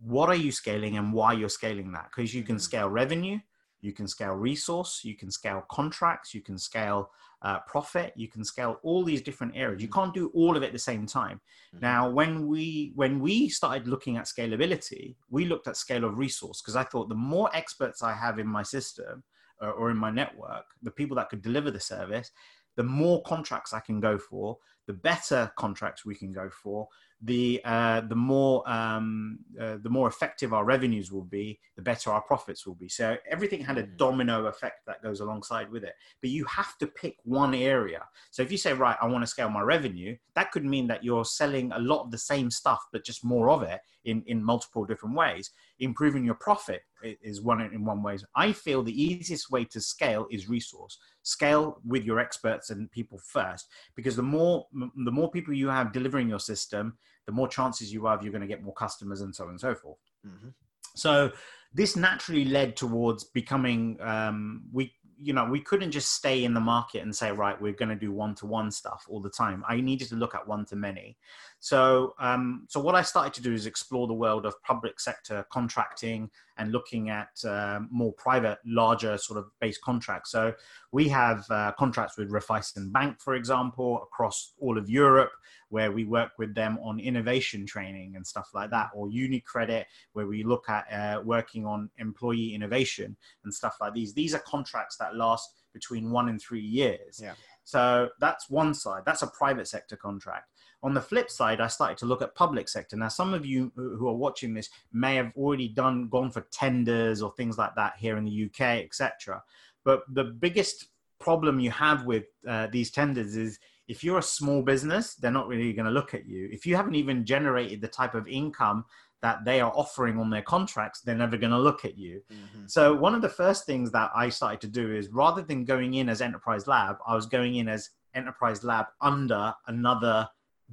[0.00, 2.08] what are you scaling and why you're scaling that?
[2.10, 2.60] Because you can mm.
[2.60, 3.38] scale revenue
[3.80, 7.10] you can scale resource, you can scale contracts, you can scale
[7.42, 9.80] uh, profit, you can scale all these different areas.
[9.80, 10.00] You mm-hmm.
[10.00, 11.40] can't do all of it at the same time.
[11.74, 11.84] Mm-hmm.
[11.84, 16.60] Now, when we when we started looking at scalability, we looked at scale of resource
[16.60, 19.22] because I thought the more experts I have in my system
[19.62, 22.30] uh, or in my network, the people that could deliver the service,
[22.76, 26.88] the more contracts I can go for, the better contracts we can go for,
[27.22, 32.10] the uh, the more um, uh, the more effective our revenues will be, the better
[32.10, 32.88] our profits will be.
[32.88, 33.96] So everything had a mm.
[33.96, 35.92] domino effect that goes alongside with it.
[36.22, 38.04] But you have to pick one area.
[38.30, 41.04] So if you say, right, I want to scale my revenue, that could mean that
[41.04, 44.42] you're selling a lot of the same stuff, but just more of it in in
[44.42, 45.50] multiple different ways.
[45.78, 48.24] Improving your profit is one in one ways.
[48.34, 50.98] I feel the easiest way to scale is resource.
[51.22, 55.92] Scale with your experts and people first, because the more the more people you have
[55.92, 56.96] delivering your system,
[57.30, 59.60] the more chances you have you're going to get more customers and so on and
[59.60, 59.98] so forth.
[60.26, 60.48] Mm-hmm.
[60.96, 61.30] So
[61.72, 66.60] this naturally led towards becoming um, we you know we couldn't just stay in the
[66.60, 69.62] market and say right we're going to do one to one stuff all the time
[69.68, 71.16] i needed to look at one to many
[71.58, 75.44] so um, so what i started to do is explore the world of public sector
[75.52, 80.54] contracting and looking at uh, more private larger sort of base contracts so
[80.90, 85.32] we have uh, contracts with Raiffeisen Bank for example across all of europe
[85.70, 90.26] where we work with them on innovation training and stuff like that, or UniCredit, where
[90.26, 94.12] we look at uh, working on employee innovation and stuff like these.
[94.12, 97.20] These are contracts that last between one and three years.
[97.22, 97.34] Yeah.
[97.64, 99.02] So that's one side.
[99.06, 100.46] That's a private sector contract.
[100.82, 102.96] On the flip side, I started to look at public sector.
[102.96, 107.22] Now, some of you who are watching this may have already done gone for tenders
[107.22, 109.42] or things like that here in the UK, etc.
[109.84, 110.88] But the biggest
[111.20, 113.58] problem you have with uh, these tenders is
[113.90, 116.48] if you're a small business, they're not really going to look at you.
[116.52, 118.84] If you haven't even generated the type of income
[119.20, 122.22] that they are offering on their contracts, they're never going to look at you.
[122.32, 122.66] Mm-hmm.
[122.68, 125.94] So, one of the first things that I started to do is rather than going
[125.94, 130.28] in as Enterprise Lab, I was going in as Enterprise Lab under another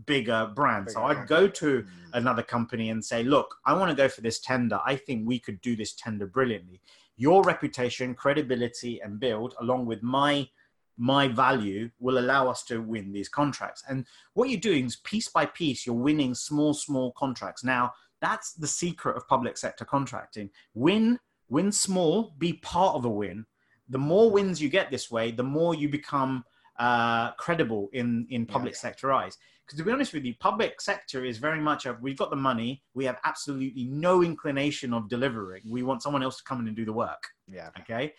[0.05, 0.85] bigger brand.
[0.85, 2.13] Bigger so, I'd go to mm-hmm.
[2.13, 4.79] another company and say, Look, I want to go for this tender.
[4.85, 6.81] I think we could do this tender brilliantly.
[7.15, 10.47] Your reputation, credibility, and build, along with my
[10.97, 13.83] my value will allow us to win these contracts.
[13.87, 17.63] And what you're doing is piece by piece, you're winning small, small contracts.
[17.63, 20.49] Now, that's the secret of public sector contracting.
[20.73, 23.45] Win, win small, be part of a win.
[23.89, 26.43] The more wins you get this way, the more you become
[26.79, 28.79] uh, credible in, in public yeah.
[28.79, 29.37] sector eyes.
[29.65, 32.37] Because to be honest with you, public sector is very much a we've got the
[32.37, 35.61] money, we have absolutely no inclination of delivering.
[35.69, 37.21] We want someone else to come in and do the work.
[37.51, 37.69] Yeah.
[37.81, 38.13] Okay.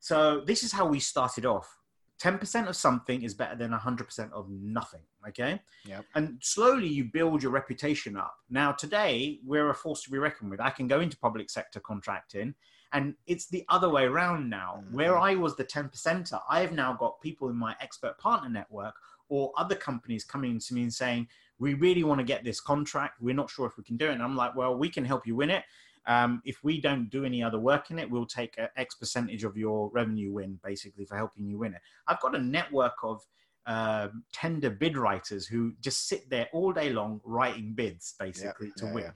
[0.00, 1.79] So this is how we started off
[2.20, 5.00] 10% of something is better than 100% of nothing.
[5.26, 5.60] Okay.
[5.86, 6.00] Yeah.
[6.14, 8.34] And slowly you build your reputation up.
[8.50, 10.60] Now, today, we're a force to be reckoned with.
[10.60, 12.54] I can go into public sector contracting
[12.92, 14.82] And it's the other way around now.
[14.82, 14.92] Mhm.
[14.92, 18.48] Where I was the 10 percenter, I have now got people in my expert partner
[18.48, 18.96] network
[19.28, 21.28] or other companies coming to me and saying,
[21.60, 23.20] we really want to get this contract.
[23.20, 24.14] We're not sure if we can do it.
[24.14, 25.64] And I'm like, well, we can help you win it.
[26.06, 29.44] Um, if we don't do any other work in it, we'll take a X percentage
[29.44, 31.80] of your revenue win, basically, for helping you win it.
[32.08, 33.20] I've got a network of
[33.66, 38.86] um tender bid writers who just sit there all day long writing bids, basically, to
[38.86, 39.04] yeah, win.
[39.04, 39.10] yeah.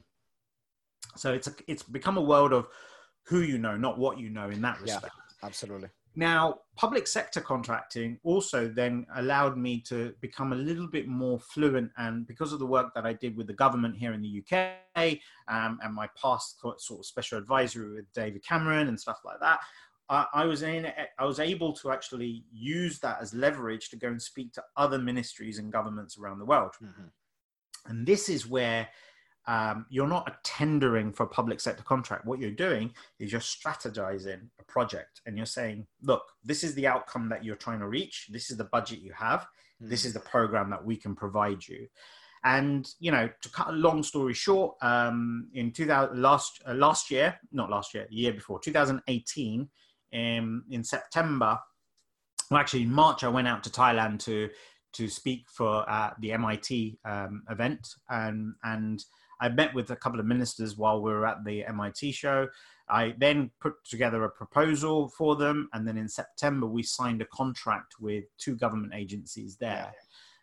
[1.16, 2.68] So it's a, it's become a world of
[3.26, 4.94] who you know, not what you know, in that Yeah.
[4.94, 5.14] respect.
[5.42, 5.88] Absolutely.
[6.16, 11.90] Now, public sector contracting also then allowed me to become a little bit more fluent,
[11.96, 15.18] and because of the work that I did with the government here in the UK
[15.48, 19.60] um, and my past sort of special advisory with David Cameron and stuff like that,
[20.08, 20.86] I, I was in.
[21.18, 24.98] I was able to actually use that as leverage to go and speak to other
[24.98, 26.74] ministries and governments around the world.
[26.82, 27.10] Mhm.
[27.86, 28.88] And this is where
[29.46, 32.24] um, you're not a tendering for a public sector contract.
[32.24, 36.86] What you're doing is you're strategizing a project and you're saying, look, this is the
[36.86, 38.28] outcome that you're trying to reach.
[38.30, 39.46] This is the budget you have.
[39.80, 41.86] This is the program that we can provide you.
[42.44, 47.10] And you know, to cut a long story short, um, in 2000 last uh, last
[47.10, 49.68] year, not last year, the year before, 2018,
[50.14, 51.58] um, in September,
[52.50, 54.50] well, actually in March, I went out to Thailand to
[54.92, 59.02] to speak for uh, the MIT um, event, and and
[59.40, 62.48] I met with a couple of ministers while we were at the MIT show.
[62.88, 67.26] I then put together a proposal for them, and then in September we signed a
[67.26, 69.92] contract with two government agencies there.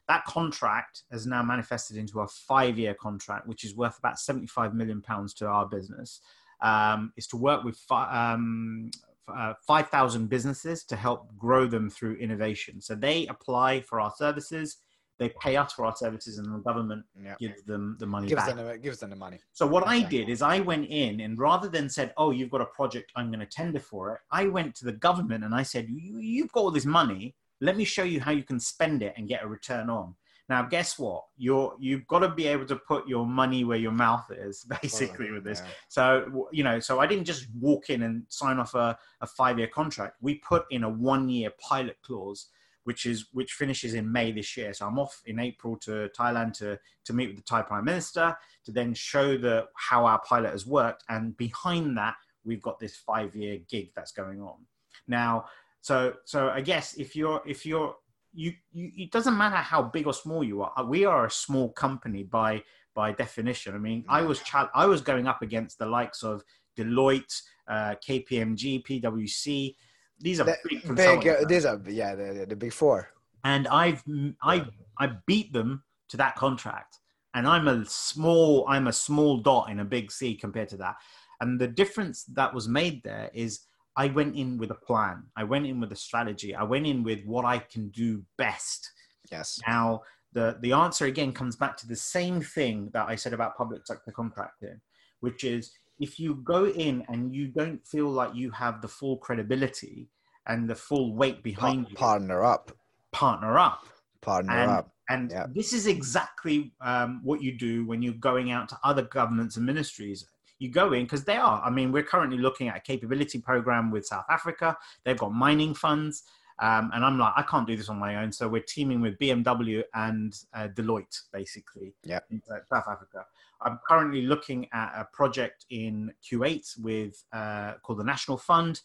[0.07, 5.01] That contract has now manifested into a five-year contract, which is worth about seventy-five million
[5.01, 6.21] pounds to our business.
[6.61, 8.91] Um, is to work with fi- um,
[9.27, 12.81] uh, 5,000 businesses to help grow them through innovation.
[12.81, 14.77] So they apply for our services,
[15.21, 17.35] they pay us for our services, and the government Yeah.
[17.39, 18.55] gives them the money Gives back.
[18.55, 19.39] them, gives them the money.
[19.53, 22.61] So what I did is I went in and rather than said, "Oh, you've got
[22.61, 25.61] a project, I'm going to tender for it," I went to the government and I
[25.61, 27.35] said, you, "You've got all this money.
[27.67, 30.15] Let me show you how you can spend it and get a return on."
[30.49, 31.23] Now, guess what?
[31.37, 35.29] You're you've got to be able to put your money where your mouth is, basically,
[35.31, 35.61] with this.
[35.63, 35.71] Yeah.
[35.87, 39.59] So you know, so I didn't just walk in and sign off a, a five
[39.59, 40.17] year contract.
[40.19, 42.47] We put in a one year pilot clause,
[42.83, 44.73] which is which finishes in May this year.
[44.73, 48.35] So I'm off in April to Thailand to to meet with the Thai Prime Minister
[48.65, 51.03] to then show the how our pilot has worked.
[51.09, 54.65] And behind that, we've got this five year gig that's going on
[55.07, 55.45] now.
[55.81, 57.95] So so I guess if you're if you're
[58.33, 60.85] you, you it doesn't matter how big or small you are.
[60.85, 62.63] We are a small company by
[62.95, 63.75] by definition.
[63.75, 66.43] I mean, I was chal- I was going up against the likes of
[66.77, 69.75] Deloitte, uh, KPMG, PwC.
[70.21, 73.09] These are The big Big, uh, these are yeah the, the, big four.
[73.43, 74.03] and I've
[74.43, 74.65] I
[74.97, 76.99] I beat them to that contract,
[77.33, 80.95] and I'm a small I'm a small dot in a big sea compared to that.
[81.39, 83.61] And the difference that was made there is
[83.97, 85.23] I went in with a plan.
[85.35, 86.55] I went in with a strategy.
[86.55, 88.89] I went in with what I can do best.
[89.31, 89.59] Yes.
[89.67, 90.01] Now,
[90.33, 93.85] the, the answer again comes back to the same thing that I said about public
[93.85, 94.79] sector contracting,
[95.19, 99.17] which is if you go in and you don't feel like you have the full
[99.17, 100.09] credibility
[100.47, 102.71] and the full weight behind you, partner up.
[103.11, 103.85] partner up.
[104.21, 104.91] Partner And, up.
[105.09, 105.45] and Yeah.
[105.53, 109.65] this is exactly um, what you do when you're going out to other governments and
[109.65, 110.25] ministries.
[110.57, 111.61] You go in because they are.
[111.63, 114.77] I mean, we're currently looking at a capability program with South Africa.
[115.05, 116.23] They've got mining funds.
[116.61, 118.31] Um, and I'm like, I can't do this on my own.
[118.31, 122.19] So we're teaming with BMW and uh, Deloitte, basically, Yeah.
[122.29, 123.25] in uh, South Africa.
[123.61, 128.79] I'm currently looking at a project in Kuwait with uh, called the National Fund.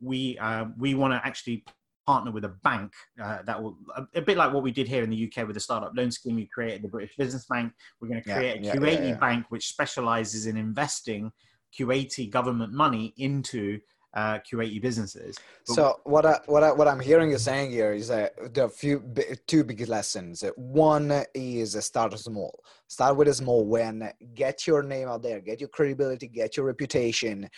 [0.00, 1.64] We uh, we want to actually
[2.06, 5.02] partner with a bank uh, that will a, a bit like what we did here
[5.02, 6.36] in the UK with the startup loan scheme.
[6.36, 7.72] We created the British Business Bank.
[8.00, 9.16] We're going to Yeah, create a yeah, Kuwaiti yeah, yeah.
[9.18, 11.32] bank which specializes in investing
[11.76, 13.80] Kuwaiti government money into
[14.16, 14.38] uh,
[14.80, 15.36] businesses.
[15.66, 18.64] But- So what I, what I, what I'm hearing you saying here is that there
[18.64, 19.02] are few
[19.46, 20.42] two big lessons.
[20.56, 22.58] One is start small.
[22.88, 24.10] Start with a small win.
[24.34, 25.40] Get your name out there.
[25.40, 26.28] Get your credibility.
[26.28, 27.48] Get your reputation.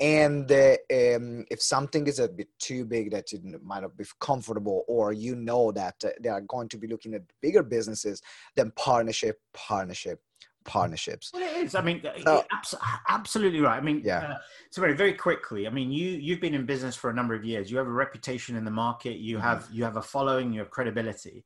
[0.00, 4.04] And uh, um, if something is a bit too big that you might not be
[4.18, 8.22] comfortable, or you know that uh, they are going to be looking at bigger businesses,
[8.56, 10.22] then partnership, partnership,
[10.64, 11.30] partnerships.
[11.32, 11.74] Well, it is.
[11.74, 12.74] I mean, So- abs-
[13.08, 13.76] absolutely right.
[13.76, 14.18] I mean, Yeah.
[14.32, 14.38] uh,
[14.70, 15.66] so very, very quickly.
[15.66, 17.70] I mean, you you've been in business for a number of years.
[17.70, 19.16] You have a reputation in the market.
[19.18, 19.42] You Mhm.
[19.42, 20.52] have you have a following.
[20.52, 21.44] You have credibility.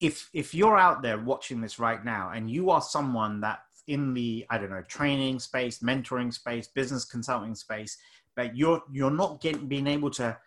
[0.00, 4.14] If if you're out there watching this right now, and you are someone that in
[4.14, 7.98] the I don't know training space, mentoring space, business consulting space,
[8.36, 10.38] but you're you're not getting being able to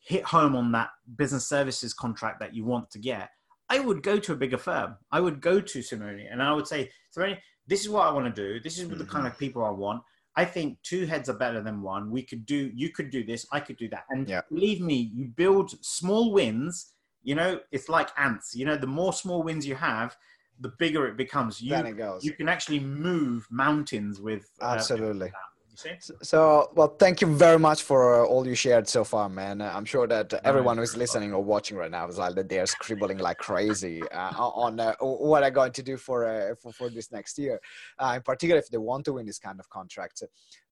[0.00, 3.30] hit home on that business services contract that you want to get.
[3.68, 4.96] I would go to a bigger firm.
[5.10, 8.34] I would go to Simone and I would say, Simone, this is what I want
[8.34, 8.60] to do.
[8.60, 10.02] This is the kind of people I want.
[10.36, 12.10] I think two heads are better than one.
[12.10, 14.04] We could do, you could do this, I could do that.
[14.10, 14.42] And Yeah.
[14.50, 16.92] believe me, you build small wins.
[17.22, 18.54] You know, it's like ants.
[18.54, 20.16] You know, the more small wins you have,
[20.60, 21.60] the bigger it becomes.
[21.60, 22.24] You then it goes.
[22.24, 25.26] you can actually move mountains with uh, Absolutely.
[25.26, 25.32] You
[25.76, 25.90] see?
[26.22, 29.60] So, well, thank you very much for uh, all you shared so far, man.
[29.60, 32.66] Uh, I'm sure that everyone who's listening or watching right now is like that they're
[32.66, 36.88] scribbling like crazy uh, on uh, what I'm going to do for, uh, for for
[36.90, 37.60] this next year.
[37.98, 40.22] Uh, in particular, if they want to win this kind of contract.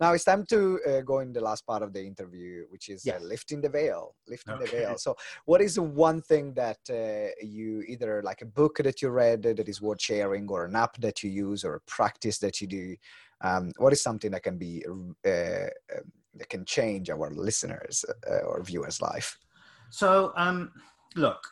[0.00, 3.04] Now it's time to uh, go in the last part of the interview, which is
[3.04, 3.20] Yes.
[3.20, 4.14] uh, lifting the veil.
[4.28, 4.96] Lifting the veil.
[4.98, 9.10] So, what is the one thing that uh, you either like a book that you
[9.10, 12.60] read that is worth sharing, or an app that you use, or a practice that
[12.60, 12.96] you do?
[13.44, 18.42] Um, what is something that can be uh, um, that can change our listeners uh,
[18.48, 19.38] or viewers life
[19.90, 20.72] So, um,
[21.14, 21.46] look,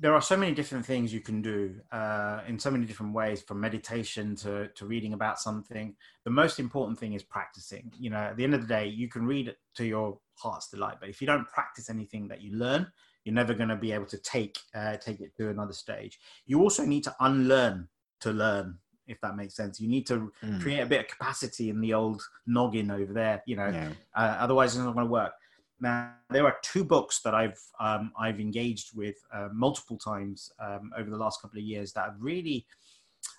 [0.00, 3.42] there are so many different things you can do uh, in so many different ways,
[3.42, 5.94] from meditation to, to reading about something.
[6.24, 7.92] The most important thing is practicing.
[7.98, 10.96] You know, at the end of the day, you can read to your heart's delight,
[11.00, 12.90] but if you don't practice anything that you learn,
[13.24, 16.18] you're never going to be able to take uh, take it to another stage.
[16.46, 17.88] You also need to unlearn
[18.20, 18.78] to learn,
[19.08, 19.80] if that makes sense.
[19.80, 20.60] You need to Mm.
[20.60, 23.42] create a bit of capacity in the old noggin over there.
[23.46, 25.32] You know, yeah uh, otherwise it's not going to work.
[25.80, 30.92] Now there are two books that I've um, I've engaged with uh, multiple times um,
[30.96, 32.66] over the last couple of years that have really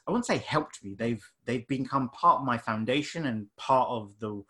[0.08, 0.96] I wouldn't say helped me.
[0.96, 4.44] They've they've become part of my foundation and part of the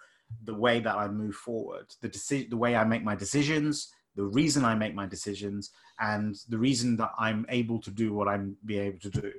[0.43, 1.87] the way that I move forward.
[2.01, 6.35] The deci- the way I make my decisions, the reason I make my decisions, and
[6.49, 9.31] the reason that I'm able to do what I'm be able to do.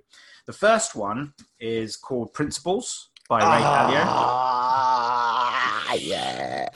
[0.46, 4.04] The first one is called Principles by Ray Dalio.
[4.04, 6.68] ah, yeah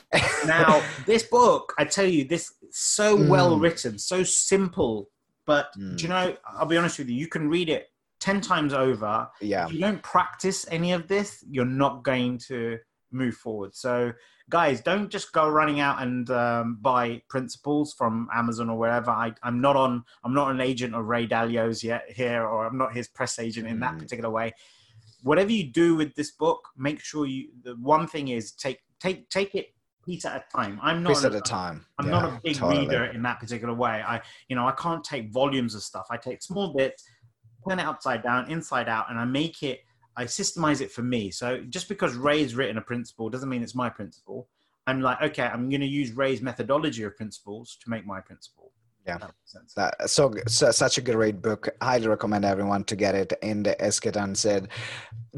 [0.47, 3.29] now this book i tell you this so Mm.
[3.29, 5.09] well written so simple
[5.47, 5.97] but Mm.
[5.97, 7.89] do you know i'll be honest with you you can read it
[8.21, 12.79] 10 times over yeah if you don't practice any of this you're not going to
[13.13, 14.13] move forward so
[14.51, 19.33] guys don't just go running out and um, buy principles from amazon or wherever I,
[19.43, 22.95] i'm not on i'm not an agent of ray dalio's yet here or i'm not
[22.95, 24.01] his press agent in that Mm.
[24.01, 24.53] particular way
[25.23, 29.29] whatever you do with this book make sure you the one thing is take take
[29.31, 29.69] take it
[30.05, 32.57] piece at a time i'm not piece at a time I'm Yeah, not a big
[32.57, 32.81] totally.
[32.81, 34.03] reader in that particular way.
[34.05, 36.07] I, you know, I can't take volumes of stuff.
[36.11, 37.05] I take small bits,
[37.69, 39.79] turn it upside down, inside out, and I make it.
[40.17, 41.31] I systemize it for me.
[41.31, 44.49] So just because Ray's written a principle doesn't mean it's my principle.
[44.87, 48.73] I'm like, okay, I'm going to use Ray's methodology of principles to make my principle.
[49.07, 49.19] Yeah.
[49.77, 50.11] That.
[50.11, 51.69] So, so such a great book.
[51.81, 53.33] Highly recommend everyone to get it.
[53.43, 54.69] And Ketan said,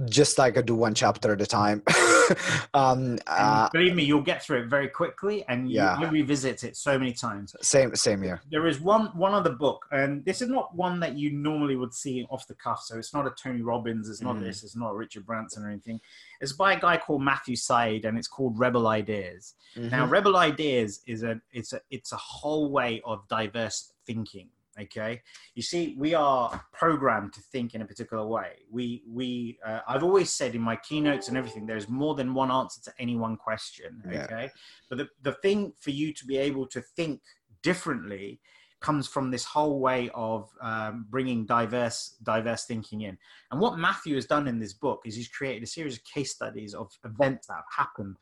[0.09, 1.83] just like I do one chapter at a time.
[2.75, 6.01] um, uh, believe me, you'll get through it very quickly, and you, Yeah.
[6.01, 7.55] you revisit it so many times.
[7.61, 8.41] same, same here.
[8.51, 11.93] there is one one other book, and this is not one that you normally would
[11.95, 12.83] see off the cuff.
[12.85, 14.41] So it's not a Tony Robbins, it's not Mm.
[14.45, 16.01] this, it's not a Richard Branson or anything.
[16.41, 19.55] It's by a guy called Matthew Syed, and it's called Rebel Ideas.
[19.77, 20.11] Now, Mhm.
[20.11, 24.51] Rebel Ideas is a it's a it's a whole way of diverse thinking.
[24.79, 25.23] Okay,
[25.55, 28.57] you see, we are programmed to think in a particular way.
[28.71, 32.51] We we uh, I've always said in my keynotes and everything, there's more than one
[32.51, 34.03] answer to any one question.
[34.11, 34.25] Yeah.
[34.25, 34.51] Okay,
[34.91, 37.23] but the the thing for you to be able to think
[37.63, 38.41] differently
[38.87, 43.19] comes from this whole way of um, bringing diverse diverse thinking in.
[43.51, 46.33] And what Matthew has done in this book is he's created a series of case
[46.39, 48.17] studies of events that have happened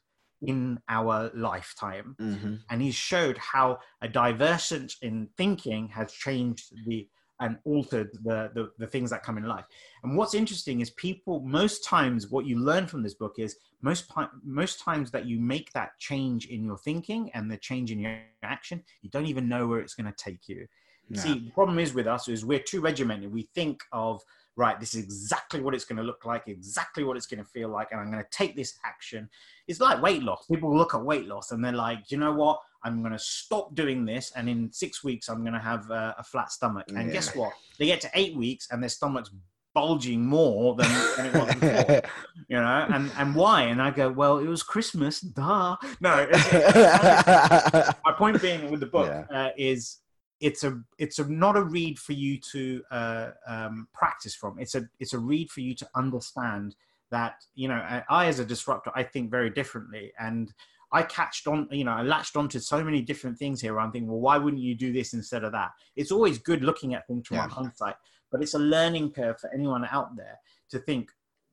[0.52, 2.60] in our lifetime Mhm.
[2.70, 7.08] and he's showed how a divergence in thinking has changed the
[7.44, 9.66] and altered the, the the things that come in life
[10.02, 14.10] and what's interesting is people most times what you learn from this book is most
[14.42, 18.16] most times that you make that change in your thinking and the change in your
[18.42, 20.66] action you don't even know where it's going to take you.
[21.12, 23.30] See, the problem is with us is we're too regimented.
[23.32, 24.22] We think of
[24.56, 27.48] right, this is exactly what it's going to look like, exactly what it's going to
[27.50, 29.28] feel like, and I'm going to take this action.
[29.66, 30.46] It's like weight loss.
[30.46, 32.60] People look at weight loss and they're like, you know what?
[32.84, 36.14] I'm going to stop doing this, and in six weeks, I'm going to have a,
[36.18, 36.84] a flat stomach.
[36.94, 37.54] And guess what?
[37.78, 39.30] They get to eight weeks, and their stomach's
[39.74, 40.86] bulging more than,
[41.16, 41.54] than it was
[41.86, 42.02] before.
[42.48, 43.62] you know, and and why?
[43.62, 45.76] And I go, well, it was Christmas, duh.
[46.00, 49.46] No, it's, my point being with the book Yeah.
[49.46, 49.96] uh, is
[50.44, 54.58] it's a it's a not a read for you to uh, um, practice from.
[54.58, 56.76] It's a it's a read for you to understand
[57.10, 60.52] that you know I, I as a disruptor I think very differently and.
[60.92, 63.74] I catched on, you know, I latched onto so many different things here.
[63.74, 65.70] Where I'm thinking, well, why wouldn't you do this instead of that?
[65.96, 67.48] It's always good looking at things from Yeah.
[67.48, 67.96] hindsight,
[68.30, 70.38] but it's a learning curve for anyone out there
[70.70, 71.10] to think,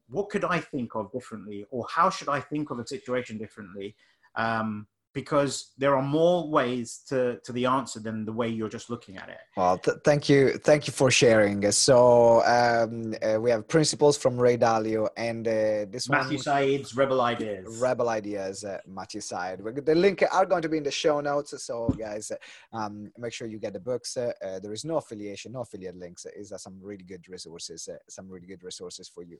[0.10, 3.96] what could I think of differently, or how should I think of a situation differently?
[4.36, 8.90] Um, because there are more ways to, to the answer than the way you're just
[8.90, 9.40] looking at it.
[9.58, 11.70] Well, th- thank you, thank you for sharing.
[11.72, 15.52] So um, uh, we have principles from Ray Dalio and uh,
[15.90, 17.78] this Matthew one, Syed's Rebel Ideas.
[17.82, 19.60] Rebel Ideas, uh, Matthew Syed.
[19.86, 21.54] The link are going to be in the show notes.
[21.62, 22.32] So guys,
[22.72, 24.16] um, make sure you get the books.
[24.16, 26.26] Uh, uh, there is no affiliation, no affiliate links.
[26.36, 29.38] Is some really good resources, uh, some really good resources for you.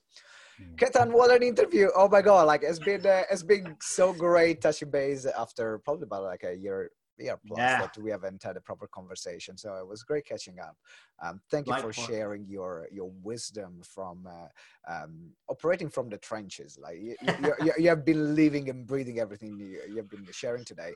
[0.60, 0.76] Mm.
[0.76, 1.88] Ketan, what an interview!
[1.96, 6.04] Oh my god, like it's been it's been so great touching base after after probably
[6.04, 7.80] about like a year year plus yeah.
[7.80, 9.56] that we haven't had a proper conversation.
[9.56, 10.76] So it was great catching up.
[11.22, 16.78] Um, thank you for sharing your your wisdom from uh, um, operating from the trenches.
[16.82, 20.64] Like you, you, you, have been living and breathing everything you, you have been sharing
[20.64, 20.94] today.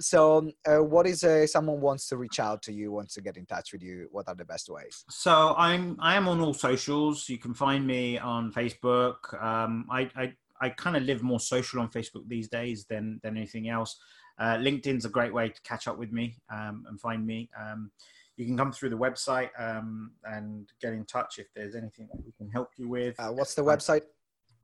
[0.00, 3.36] So, uh, what is uh, someone wants to reach out to you, wants to get
[3.36, 4.08] in touch with you?
[4.12, 5.04] What are the best ways?
[5.10, 7.28] So I'm I am on all socials.
[7.28, 9.18] You can find me on Facebook.
[9.42, 13.36] Um, I, I I kind of live more social on Facebook these days than than
[13.36, 13.98] anything else.
[14.38, 17.48] Uh, LinkedIn's a great way to catch up with me um, and find me.
[17.58, 17.90] Um,
[18.36, 22.22] you can come through the website um, and get in touch if there's anything that
[22.22, 23.18] we can help you with.
[23.18, 24.02] Uh, what's the website?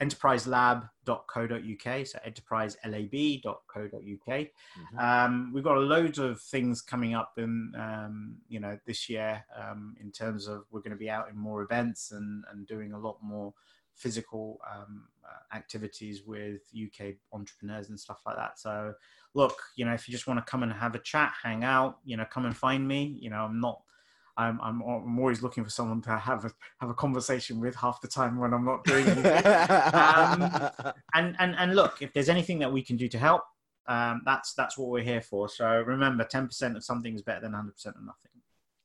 [0.01, 4.99] enterpriselab.co.uk so enterpriselab.co.uk mm-hmm.
[4.99, 9.45] um, we've got a loads of things coming up in um, you know this year
[9.57, 12.93] um, in terms of we're going to be out in more events and, and doing
[12.93, 13.55] a lot more
[14.03, 18.59] physical um, uh, activities with UK entrepreneurs and stuff like that.
[18.59, 18.95] So,
[19.35, 21.99] look, you know, if you just want to come and have a chat, hang out,
[22.05, 23.17] you know, come and find me.
[23.21, 23.83] You know, I'm not.
[24.37, 26.51] I'm, I'm, I'm always looking for someone to have a
[26.81, 29.47] have a conversation with half the time when I'm not doing anything.
[29.95, 30.51] um,
[31.15, 33.43] and and and look, if there's anything that we can do to help,
[33.87, 35.49] um, that's that's what we're here for.
[35.49, 38.32] So remember, 10% of something is better than 100% of nothing.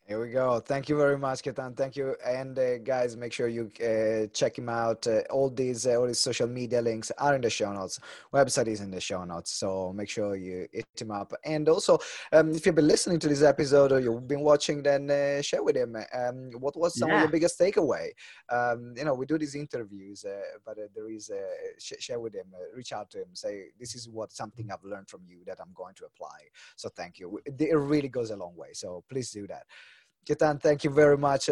[0.07, 0.61] Here we go.
[0.61, 1.75] Thank you very much, Ketan.
[1.75, 2.15] Thank you.
[2.25, 5.05] And uh, guys, make sure you uh, check him out.
[5.05, 7.99] Uh, all these uh, all these social media links are in the show notes.
[8.33, 9.51] Website is in the show notes.
[9.51, 11.33] So make sure you hit him up.
[11.43, 11.99] And also,
[12.31, 15.61] um, if you've been listening to this episode or you've been watching, then uh, share
[15.61, 15.97] with him.
[16.13, 17.15] Um, what was some yeah.
[17.15, 18.07] of your biggest takeaway?
[18.49, 21.29] Um, you know, we do these interviews, uh, but there is
[21.79, 22.45] sh- share with him.
[22.73, 23.33] reach out to him.
[23.33, 26.37] Say this is what something I've learned from you that I'm going to apply.
[26.77, 27.41] So thank you.
[27.45, 28.69] It really goes a long way.
[28.71, 29.65] So please do that.
[30.27, 31.49] Ketan, thank you very much.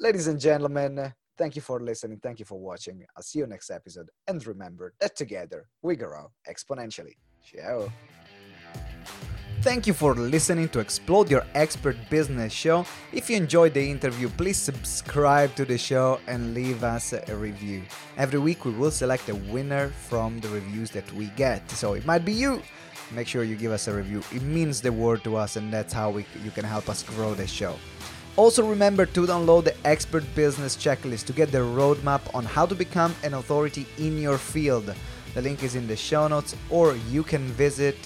[0.00, 2.18] Ladies and gentlemen, thank you for listening.
[2.20, 3.04] Thank you for watching.
[3.16, 4.10] I'll see you next episode.
[4.26, 7.14] And remember that together we grow exponentially.
[7.44, 7.92] Ciao.
[9.62, 12.86] Thank you for listening to Explode Your Expert Business Show.
[13.12, 17.82] If you enjoyed the interview, please subscribe to the show and leave us a review.
[18.16, 21.68] Every week we will select a winner from the reviews that we get.
[21.70, 22.62] So it might be you.
[23.12, 24.22] Make sure you give us a review.
[24.32, 27.34] It means the world to us and that's how we, you can help us grow
[27.34, 27.76] the show.
[28.36, 32.74] Also, remember to download the Expert Business Checklist to get the roadmap on how to
[32.74, 34.94] become an authority in your field.
[35.34, 38.00] The link is in the show notes, or you can visit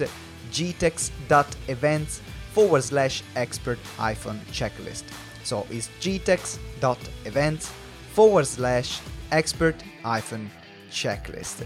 [0.51, 5.03] gtex.events forward slash expert hyphen checklist.
[5.43, 7.71] So it's gtex.events
[8.13, 9.01] forward slash
[9.31, 10.49] expert hyphen
[10.89, 11.65] checklist.